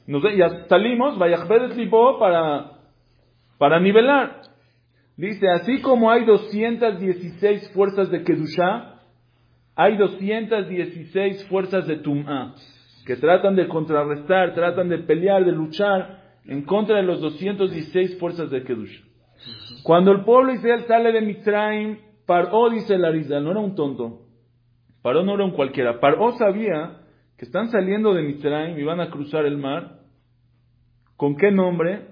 [0.08, 2.72] nos y ya salimos Vayachbedet libo para,
[3.56, 4.40] para nivelar.
[5.20, 9.02] Dice, así como hay 216 fuerzas de Kedushá,
[9.76, 12.54] hay 216 fuerzas de Tum'ah,
[13.04, 18.50] que tratan de contrarrestar, tratan de pelear, de luchar en contra de los 216 fuerzas
[18.50, 19.04] de Kedushá.
[19.82, 24.22] Cuando el pueblo Israel sale de Mitzrayim, Paró, dice el Arizal, no era un tonto.
[25.02, 26.00] Paró no era un cualquiera.
[26.00, 27.02] Paró sabía
[27.36, 29.98] que están saliendo de Mitzrayim y van a cruzar el mar.
[31.18, 32.06] ¿Con qué nombre?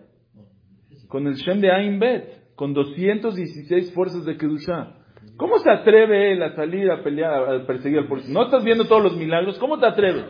[1.09, 4.97] Con el Shem de Ain Bet con 216 fuerzas de Kedushá.
[5.37, 8.25] ¿Cómo se atreve él a salir a pelear, a perseguir al pueblo?
[8.31, 9.61] ¿No estás viendo todos los milagros?
[9.61, 10.25] ¿Cómo te atreves?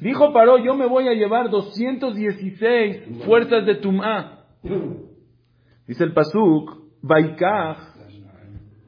[0.00, 4.46] Dijo Paró, yo me voy a llevar 216 fuerzas de Tumá.
[5.86, 7.76] Dice el Pasuk, Baikach,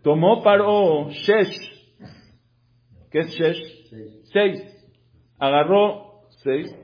[0.03, 1.59] tomó Paró Shesh.
[3.11, 4.23] ¿Qué es Shesh?
[4.33, 4.63] Seis.
[5.39, 6.75] Agarró seis.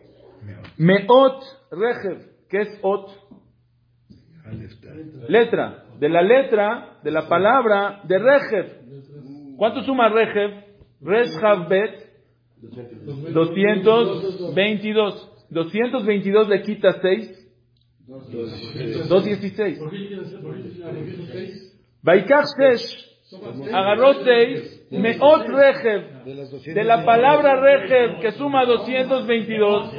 [0.77, 2.29] Meot Rejev.
[2.51, 3.09] ¿Qué es Ot?
[5.29, 5.85] Letra.
[5.99, 8.67] De la letra, de la palabra, de Rejev.
[9.57, 10.65] ¿Cuánto suma Rejev?
[11.01, 12.09] Reshav Bet.
[13.33, 15.47] 222.
[15.51, 17.35] 222 le quita 6.
[18.07, 19.79] 216.
[19.79, 21.79] ¿Por qué tienes por qué tienes seis?
[22.03, 22.47] Baikach.
[23.73, 24.89] Agarró 6.
[24.91, 26.25] Meot Rejev.
[26.75, 29.93] De la palabra Rejev, que suma 222.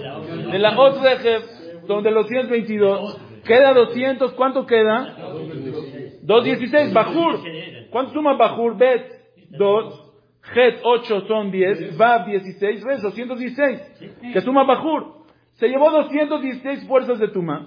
[0.51, 1.41] De la Ot Rejev,
[1.87, 3.28] donde los 222.
[3.49, 4.33] Queda 200.
[4.33, 5.15] ¿Cuánto queda?
[6.21, 6.93] 216.
[6.93, 7.39] Bajur.
[7.89, 8.77] ¿Cuánto suma Bajur?
[8.77, 9.11] Bet.
[9.49, 10.05] 2.
[10.53, 11.97] Het 8 son 10.
[11.97, 12.83] Bab 16.
[12.83, 14.33] Res 216.
[14.33, 15.25] Que suma Bajur.
[15.53, 17.65] Se llevó 216 fuerzas de Tuma.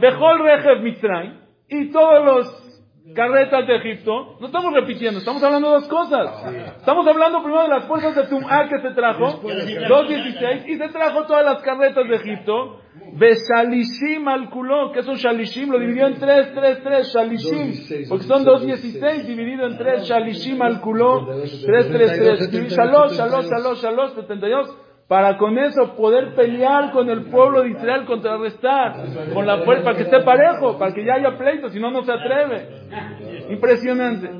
[0.00, 1.34] Dejó el Rejev Mitzrayim.
[1.68, 2.69] Y todos los
[3.14, 4.36] carretas de Egipto.
[4.40, 5.18] No estamos repitiendo.
[5.18, 6.54] Estamos hablando de dos cosas.
[6.78, 9.40] Estamos hablando primero de las fuerzas de Tum'a que se trajo.
[9.42, 10.68] 216.
[10.68, 12.80] Y se trajo todas las carretas de Egipto.
[13.12, 18.24] Beshalishim al kuló, que es un shalishim, lo dividió en tres, tres, tres, shalishim, porque
[18.24, 24.76] son 2.16 dividido en tres, shalishim al tres, tres, tres, shalosh, shalosh, shalosh, shalosh, 72,
[25.10, 29.96] para con eso poder pelear con el pueblo de Israel, contrarrestar, con la fuerza, para
[29.96, 33.48] que esté parejo, para que ya haya pleito, si no, no se atreve.
[33.52, 34.30] Impresionante.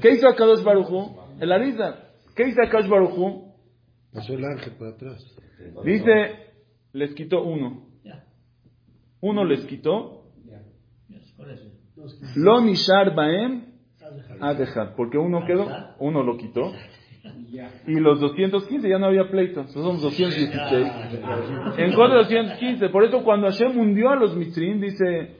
[0.00, 1.14] ¿Qué hizo Akadosh Barujú?
[1.38, 2.08] El Arizar.
[2.34, 3.52] ¿Qué hizo Akadosh Barujú?
[4.14, 5.22] Pasó el ángel por atrás.
[5.84, 6.54] Dice,
[6.94, 7.82] les quitó uno.
[9.20, 10.24] Uno les quitó.
[12.34, 13.74] Lo nishar baem
[14.40, 14.94] a dejar.
[14.96, 16.72] Porque uno quedó, uno lo quitó.
[17.86, 19.60] Y los 215 ya no había pleito.
[19.60, 21.78] Entonces son 216.
[21.78, 22.88] En contra de 215.
[22.90, 25.36] Por eso cuando Hashem hundió a los Mitzrim, dice,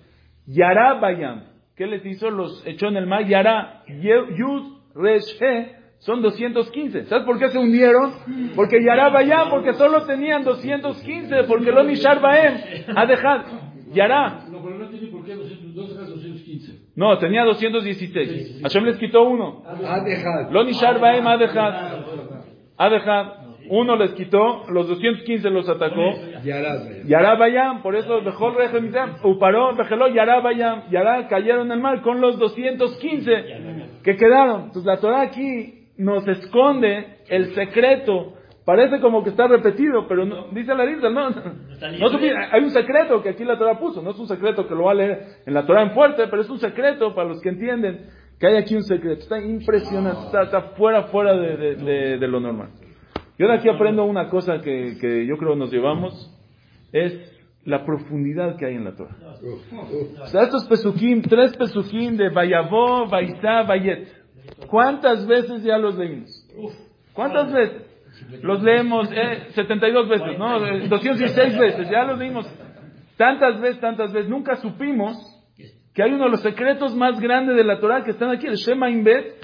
[0.47, 1.45] Yara bayam.
[1.77, 2.31] ¿Qué les hizo?
[2.31, 3.27] Los echó en el mar.
[3.27, 7.05] Yara, Yud, Resh, He, son 215.
[7.05, 8.13] ¿Sabes por qué se hundieron?
[8.57, 11.45] Porque Yara bayam, porque solo tenían 215.
[11.45, 12.55] Porque lo nishar baem
[12.97, 13.45] a dejar.
[13.93, 14.47] Yara.
[14.51, 15.47] No, pero no entiendo por qué 202 era 215.
[16.99, 18.61] No, tenía 216.
[18.61, 19.62] Hashem les quitó uno.
[19.64, 20.51] Ha dejado.
[20.51, 22.05] Lo nishar baem ha dejado.
[22.76, 23.34] Ha dejado.
[23.70, 26.14] Uno les quitó, los 215 los atacó.
[26.42, 26.74] Yará.
[27.07, 31.66] Yará Bayam, por eso dejó el rey de Mitzrayim, Uparó, Bejeló, Yará Bayam, Yará cayeron
[31.66, 33.30] en el mar con los 215
[34.03, 34.62] que quedaron.
[34.62, 38.32] Entonces la Torah aquí nos esconde el secreto.
[38.69, 42.71] Parece como que está repetido, pero no, dice la Biblia, no, no supi- hay un
[42.71, 45.23] secreto que aquí la Torah puso, no es un secreto que lo va a leer
[45.47, 48.57] en la Torah en fuerte, pero es un secreto para los que entienden que hay
[48.57, 49.23] aquí un secreto.
[49.23, 52.69] Está impresionante, está, está fuera, fuera de, de- de- de lo normal.
[53.39, 56.12] Yo de aquí aprendo una cosa que, que yo creo nos llevamos,
[56.93, 57.14] es
[57.64, 59.16] la profundidad que hay en la Torah.
[60.21, 64.09] O sea, estos pesukim, tres pesukim de Vayavó, Vaisá, Vayet.
[64.69, 66.47] ¿Cuántas veces ya los leímos?
[67.14, 67.88] ¿Cuántas veces?
[68.43, 70.66] Los leemos eh, 72 veces, ¿no?
[70.66, 72.47] Eh, 216 veces, ya los leímos
[73.16, 74.31] tantas veces, tantas veces.
[74.31, 75.16] Nunca supimos
[75.95, 78.55] que hay uno de los secretos más grandes de la Torah que están aquí, el
[78.55, 79.35] Shema Inbet,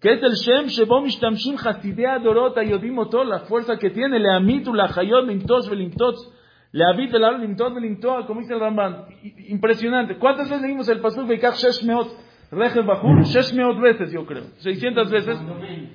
[0.00, 4.30] que es el Shem Shebo Mishtamshim Hasidea Dorota Yodim Oto, la fuerza que tiene, le
[4.30, 6.32] amitu la Hayot Limtos Velimtots,
[6.72, 9.06] le habit el Ar Limtot Velimtoa, como dice el Ramban.
[9.48, 10.16] Impresionante.
[10.18, 12.08] ¿Cuántas veces leímos el Pasuk Beikach Shesh Meot
[12.50, 13.22] Rejev Bajur?
[13.24, 14.44] Shesh Meot veces, yo creo.
[14.58, 15.38] 600 veces.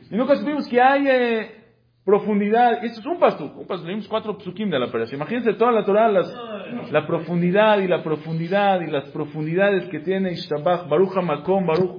[0.09, 1.60] Y nunca supimos que hay eh,
[2.05, 2.83] profundidad.
[2.83, 3.57] Esto es un pasuk.
[3.57, 3.85] Un pasuk.
[3.85, 5.15] Leímos cuatro psukim de la Persia.
[5.15, 6.33] Imagínense toda la Torah, las,
[6.91, 11.95] la profundidad y la profundidad y las profundidades que tiene Ishtabach, Baruch HaMakom, Baruch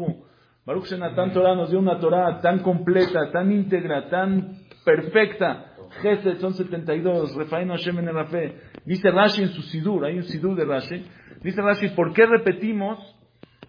[0.64, 5.66] Baruch Shenatan Torah nos dio una Torah tan completa, tan íntegra, tan perfecta.
[6.00, 8.55] Gesed son 72, Refaim Hashem en el Rafe.
[8.84, 11.05] Dice Rashi en su Sidur, hay un Sidur de Rashi.
[11.42, 12.98] Dice Rashi, ¿por qué repetimos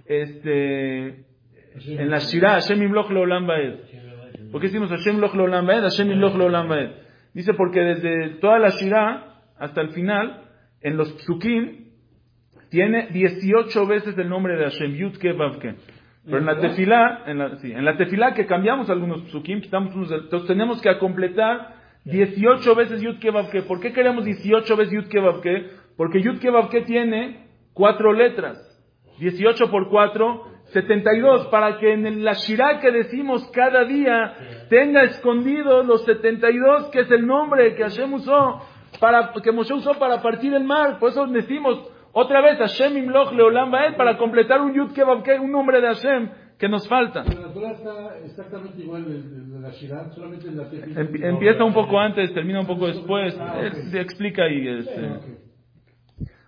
[0.06, 1.26] este,
[1.76, 3.80] en la Shirah, Hashem Imloch Leolam Baed?
[4.54, 5.82] ¿Por qué decimos Hashem Loch Leolam Baed?
[5.82, 6.92] Hashem Imloch Leolam Baed.
[7.34, 10.44] Dice porque desde toda la Shirah hasta el final,
[10.80, 11.86] en los Psukim,
[12.70, 15.74] tiene 18 veces el nombre de Hashem, Yud Ke Vav Ke.
[16.26, 19.96] Pero en la tefilá, en la, sí, en la tefilá que cambiamos algunos psukim, quitamos
[19.96, 21.76] unos, entonces tenemos que completar
[22.06, 23.64] 18 veces Yud Ke Vav Ke.
[23.64, 25.66] ¿Por qué queremos 18 veces Yud Ke Vav Ke?
[25.98, 28.70] Porque Yud Ke Vav Ke tiene cuatro letras.
[29.18, 34.34] 18 por 4, 72, para que en la Shirah que decimos cada día
[34.70, 38.62] tenga escondidos los 72, que es el nombre que Hashem usó,
[39.00, 40.98] para, que Moshe usó para partir el mar.
[41.00, 41.80] Por eso decimos
[42.12, 45.80] otra vez Hashem Imloch Leolam Baed, para completar un Yud Ke Vav Ke, un nombre
[45.82, 47.24] de Hashem que nos falta.
[47.24, 50.64] La Torah está exactamente igual de, de- de la Shirah, solamente en la.
[50.72, 53.38] Em- Empieza un poco antes, termina un poco después.
[53.40, 53.60] Ah,
[53.92, 55.06] se explica este.
[55.08, 55.43] Ok.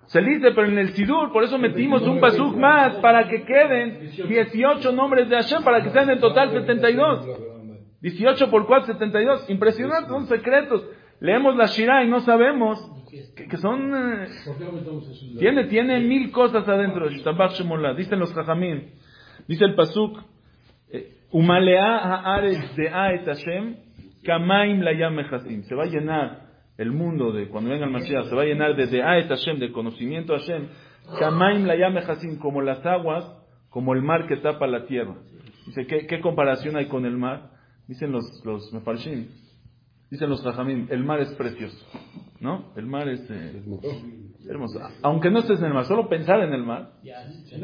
[0.08, 4.12] Se dice, pero en el Sidur, por eso metimos un pasuk más, para que queden
[4.28, 7.28] 18 nombres de Hashem, para que sean en total 72.
[8.02, 9.50] 18 por 4, 72.
[9.50, 10.86] Impresionante, son secretos.
[11.20, 12.78] Leemos la Shirah y no sabemos
[13.36, 13.92] que, que son...
[13.96, 14.28] eh,
[15.40, 17.08] tiene, tiene mil cosas adentro.
[17.10, 18.92] Dicen los Jajamim.
[19.48, 20.20] Dice el pasuk.
[20.92, 23.76] eh, Umalea haaretz et Hashem
[24.24, 24.80] kamaim
[25.16, 25.64] mechasim.
[25.64, 26.45] Se va a llenar
[26.78, 29.60] el mundo de cuando venga el Mashiach, se va a llenar de de'a et Hashem,
[29.60, 30.68] de conocimiento Hashem,
[31.20, 33.26] kamaim layam mechasim, como las aguas,
[33.70, 35.16] como el mar que tapa la tierra.
[35.68, 37.52] Dice, ¿qué, qué comparación hay con el mar?
[37.88, 39.28] Dicen los, los mefarshim,
[40.10, 41.86] dicen los Jajamim, el mar es precioso.
[42.40, 42.74] ¿No?
[42.76, 43.64] El mar es eh,
[44.48, 44.80] hermoso.
[45.02, 46.92] Aunque no estés en el mar, solo pensar en el mar.
[47.02, 47.56] Si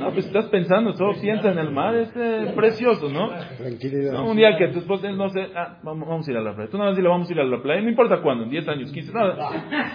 [0.00, 3.28] no, pues estás pensando, solo piensa en el mar, es eh, precioso, ¿no?
[3.58, 4.12] Tranquilidad.
[4.12, 6.54] No, Un día que tu esposa no sé, ah, vamos, vamos a ir a la
[6.54, 6.70] playa.
[6.70, 8.68] Tú nada más dile, vamos a ir a la playa, no importa cuándo, en 10
[8.68, 9.36] años, 15, nada.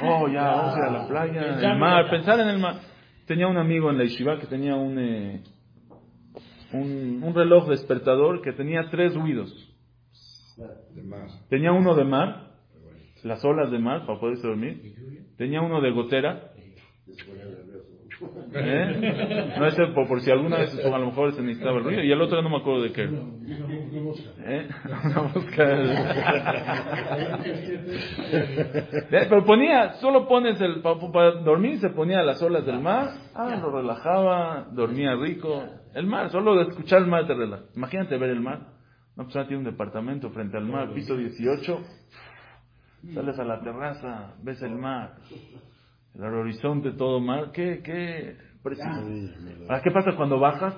[0.04, 2.76] Oh, ya, vamos a ir a la playa, el mar, pensar en el mar.
[3.26, 5.42] Tenía un amigo en la Yeshiva que tenía un, eh,
[6.74, 9.70] un, un reloj despertador que tenía tres ruidos.
[11.50, 12.52] Tenía uno de mar,
[13.24, 14.94] las olas de mar para poderse dormir.
[15.38, 16.52] Tenía uno de gotera.
[18.54, 19.56] ¿Eh?
[19.58, 22.04] No ese por, por si alguna vez a lo mejor se necesitaba el ruido.
[22.04, 23.04] Y el otro no me acuerdo de qué.
[23.04, 23.12] era.
[23.12, 24.30] Una mosca.
[24.46, 24.68] ¿Eh?
[25.06, 25.64] Una mosca.
[29.12, 33.56] Eh, Pero ponía, solo pones el, para, dormir, se ponía las olas del mar, ah,
[33.56, 35.64] lo relajaba, dormía rico.
[35.94, 37.64] El mar, solo de escuchar el mar te relaja.
[37.76, 38.80] Imagínate ver el mar.
[39.16, 41.80] Una persona tiene un departamento frente al mar, piso 18,
[43.14, 45.18] sales a la terraza, ves el mar,
[46.16, 49.02] el horizonte todo mar, qué, qué precioso.
[49.68, 50.74] Ahora, ¿qué pasa cuando bajas?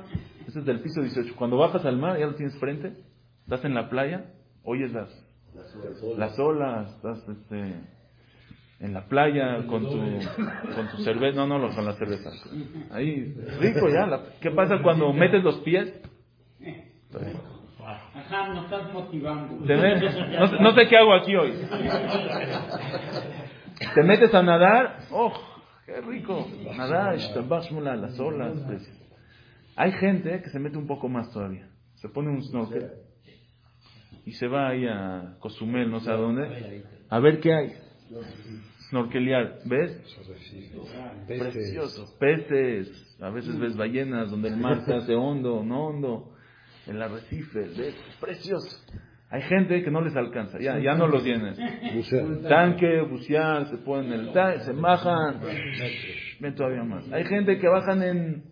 [0.47, 1.35] Ese es del piso 18.
[1.35, 2.97] Cuando bajas al mar, ya lo tienes frente,
[3.43, 4.33] estás en la playa,
[4.63, 5.09] oyes las,
[6.17, 7.75] las olas, estás este,
[8.81, 9.97] en la playa con tu,
[10.75, 12.29] con tu cerveza, no, no, no, con la cerveza.
[12.91, 14.05] Ahí, rico ya.
[14.07, 15.93] la- ¿Qué pasa cuando metes los pies?
[18.13, 19.65] Ajá, nos estás motivando.
[19.65, 20.01] Te ves-
[20.39, 21.53] no, sé- no sé qué hago aquí hoy.
[23.95, 25.33] Te metes a nadar, ¡oh!
[25.85, 26.47] ¡Qué rico!
[26.77, 28.53] Nadar, ishtabach shmula, las olas.
[28.67, 28.89] pues.
[29.75, 31.67] Hay gente que se mete un poco más todavía.
[31.95, 32.91] Se pone un snorkel
[34.25, 37.73] y se va ahí a Cozumel, no sé a dónde, a ver qué hay.
[38.91, 40.03] Snorkelear, ¿ves?
[41.25, 42.13] Precioso.
[42.19, 46.33] Peces, a veces ves ballenas donde el mar se hace hondo, no hondo,
[46.87, 47.95] el arrecife, ¿ves?
[48.19, 48.85] Precioso.
[49.29, 51.55] Hay gente que no les alcanza, ya, ya no lo tienen.
[51.95, 52.49] Bucear.
[52.49, 55.39] Tanque, bucear, se ponen el tanque, se bajan,
[56.41, 57.09] ven todavía más.
[57.13, 58.43] Hay gente que bajan en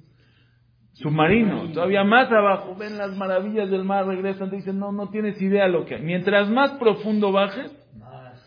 [0.93, 5.41] submarino, todavía más abajo, ven las maravillas del mar, regresan, te dicen, no, no tienes
[5.41, 6.01] idea lo que hay.
[6.01, 7.75] Mientras más profundo bajes,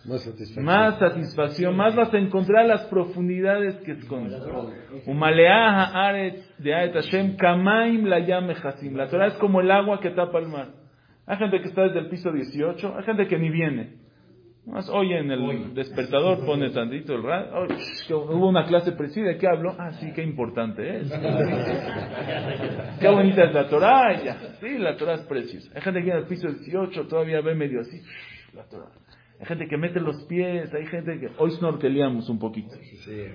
[0.04, 0.64] Más satisfacción.
[0.64, 4.36] más satisfacción, más vas a encontrar las profundidades que esconde.
[5.06, 8.18] Umaleaha aretz de Aet Hashem kamaim la.
[8.18, 10.68] La Torah es como el agua que tapa el mar.
[11.26, 14.02] Hay gente que está desde el piso 18, hay gente que ni viene.
[14.66, 17.48] Más oye en el despertador, pone tantito el radio.
[17.52, 17.66] Oh,
[18.06, 19.74] que hubo una clase precisa, ¿de qué hablo?
[19.76, 21.10] Ah, sí, qué importante es.
[23.00, 24.22] qué bonita es la Torah.
[24.22, 24.36] ya.
[24.60, 25.72] Sí, la Torah es preciosa.
[25.74, 28.00] Hay gente que en el piso 18 todavía ve medio así.
[28.54, 29.01] La Torah.
[29.42, 31.30] Hay gente que mete los pies, hay gente que...
[31.36, 32.76] Hoy snorkeleamos un poquito.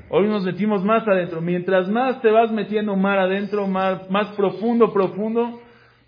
[0.09, 1.41] Hoy nos metimos más adentro.
[1.41, 5.59] Mientras más te vas metiendo mar adentro, más, más profundo, profundo,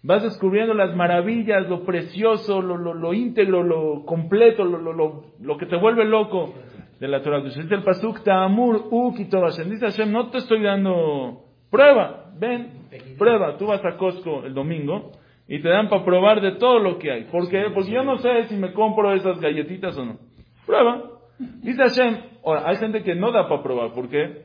[0.02, 5.24] vas descubriendo las maravillas, lo precioso, lo, lo, lo íntegro, lo completo, lo, lo, lo,
[5.42, 6.54] lo que te vuelve loco
[6.98, 7.42] de la Torah.
[7.42, 9.70] Dice el Pasuk, Ta'amur, Uk y todo Hashem.
[9.70, 12.32] Dice Hashem, no te estoy dando prueba.
[12.40, 12.88] Ven,
[13.18, 13.58] prueba.
[13.58, 15.12] Tú vas a Costco el domingo
[15.50, 17.24] y te dan para probar de todo lo que hay.
[17.24, 17.66] ¿Por qué?
[17.74, 20.18] Porque yo no sé si me compro esas galletitas o no.
[20.66, 21.02] Prueba.
[21.40, 23.94] Dice Hashem, ahora, hay gente que no da para probar.
[23.94, 24.44] ¿Por qué?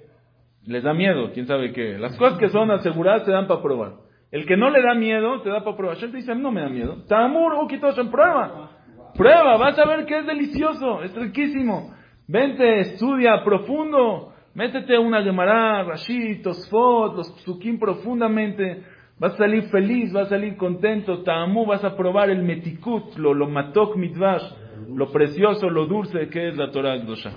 [0.64, 1.98] Les da miedo, quién sabe qué.
[1.98, 3.92] Las cosas que son aseguradas te dan para probar.
[4.30, 5.96] El que no le da miedo, te da para probar.
[5.96, 7.04] Hashem te dice, no me da miedo.
[7.06, 8.70] Tamur, Ukito Hashem, prueba.
[9.14, 11.92] Prueba, vas a ver que es delicioso, es riquísimo.
[12.26, 14.32] Vente, estudia profundo.
[14.54, 18.93] Métete una Gemara, Rashid, Tosfot, los psukim profundamente.
[19.18, 21.22] Vas a salir feliz, vas a salir contento.
[21.22, 24.42] Ta'amu, vas a probar el metikut, lo, lo matok mitvash,
[24.88, 27.30] lo precioso, lo dulce que es la Torah Gdosha.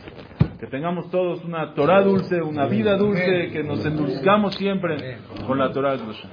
[0.60, 5.72] Que tengamos todos una Torah dulce, una vida dulce, que nos endulzcamos siempre con la
[5.72, 6.28] Torah Gdosha.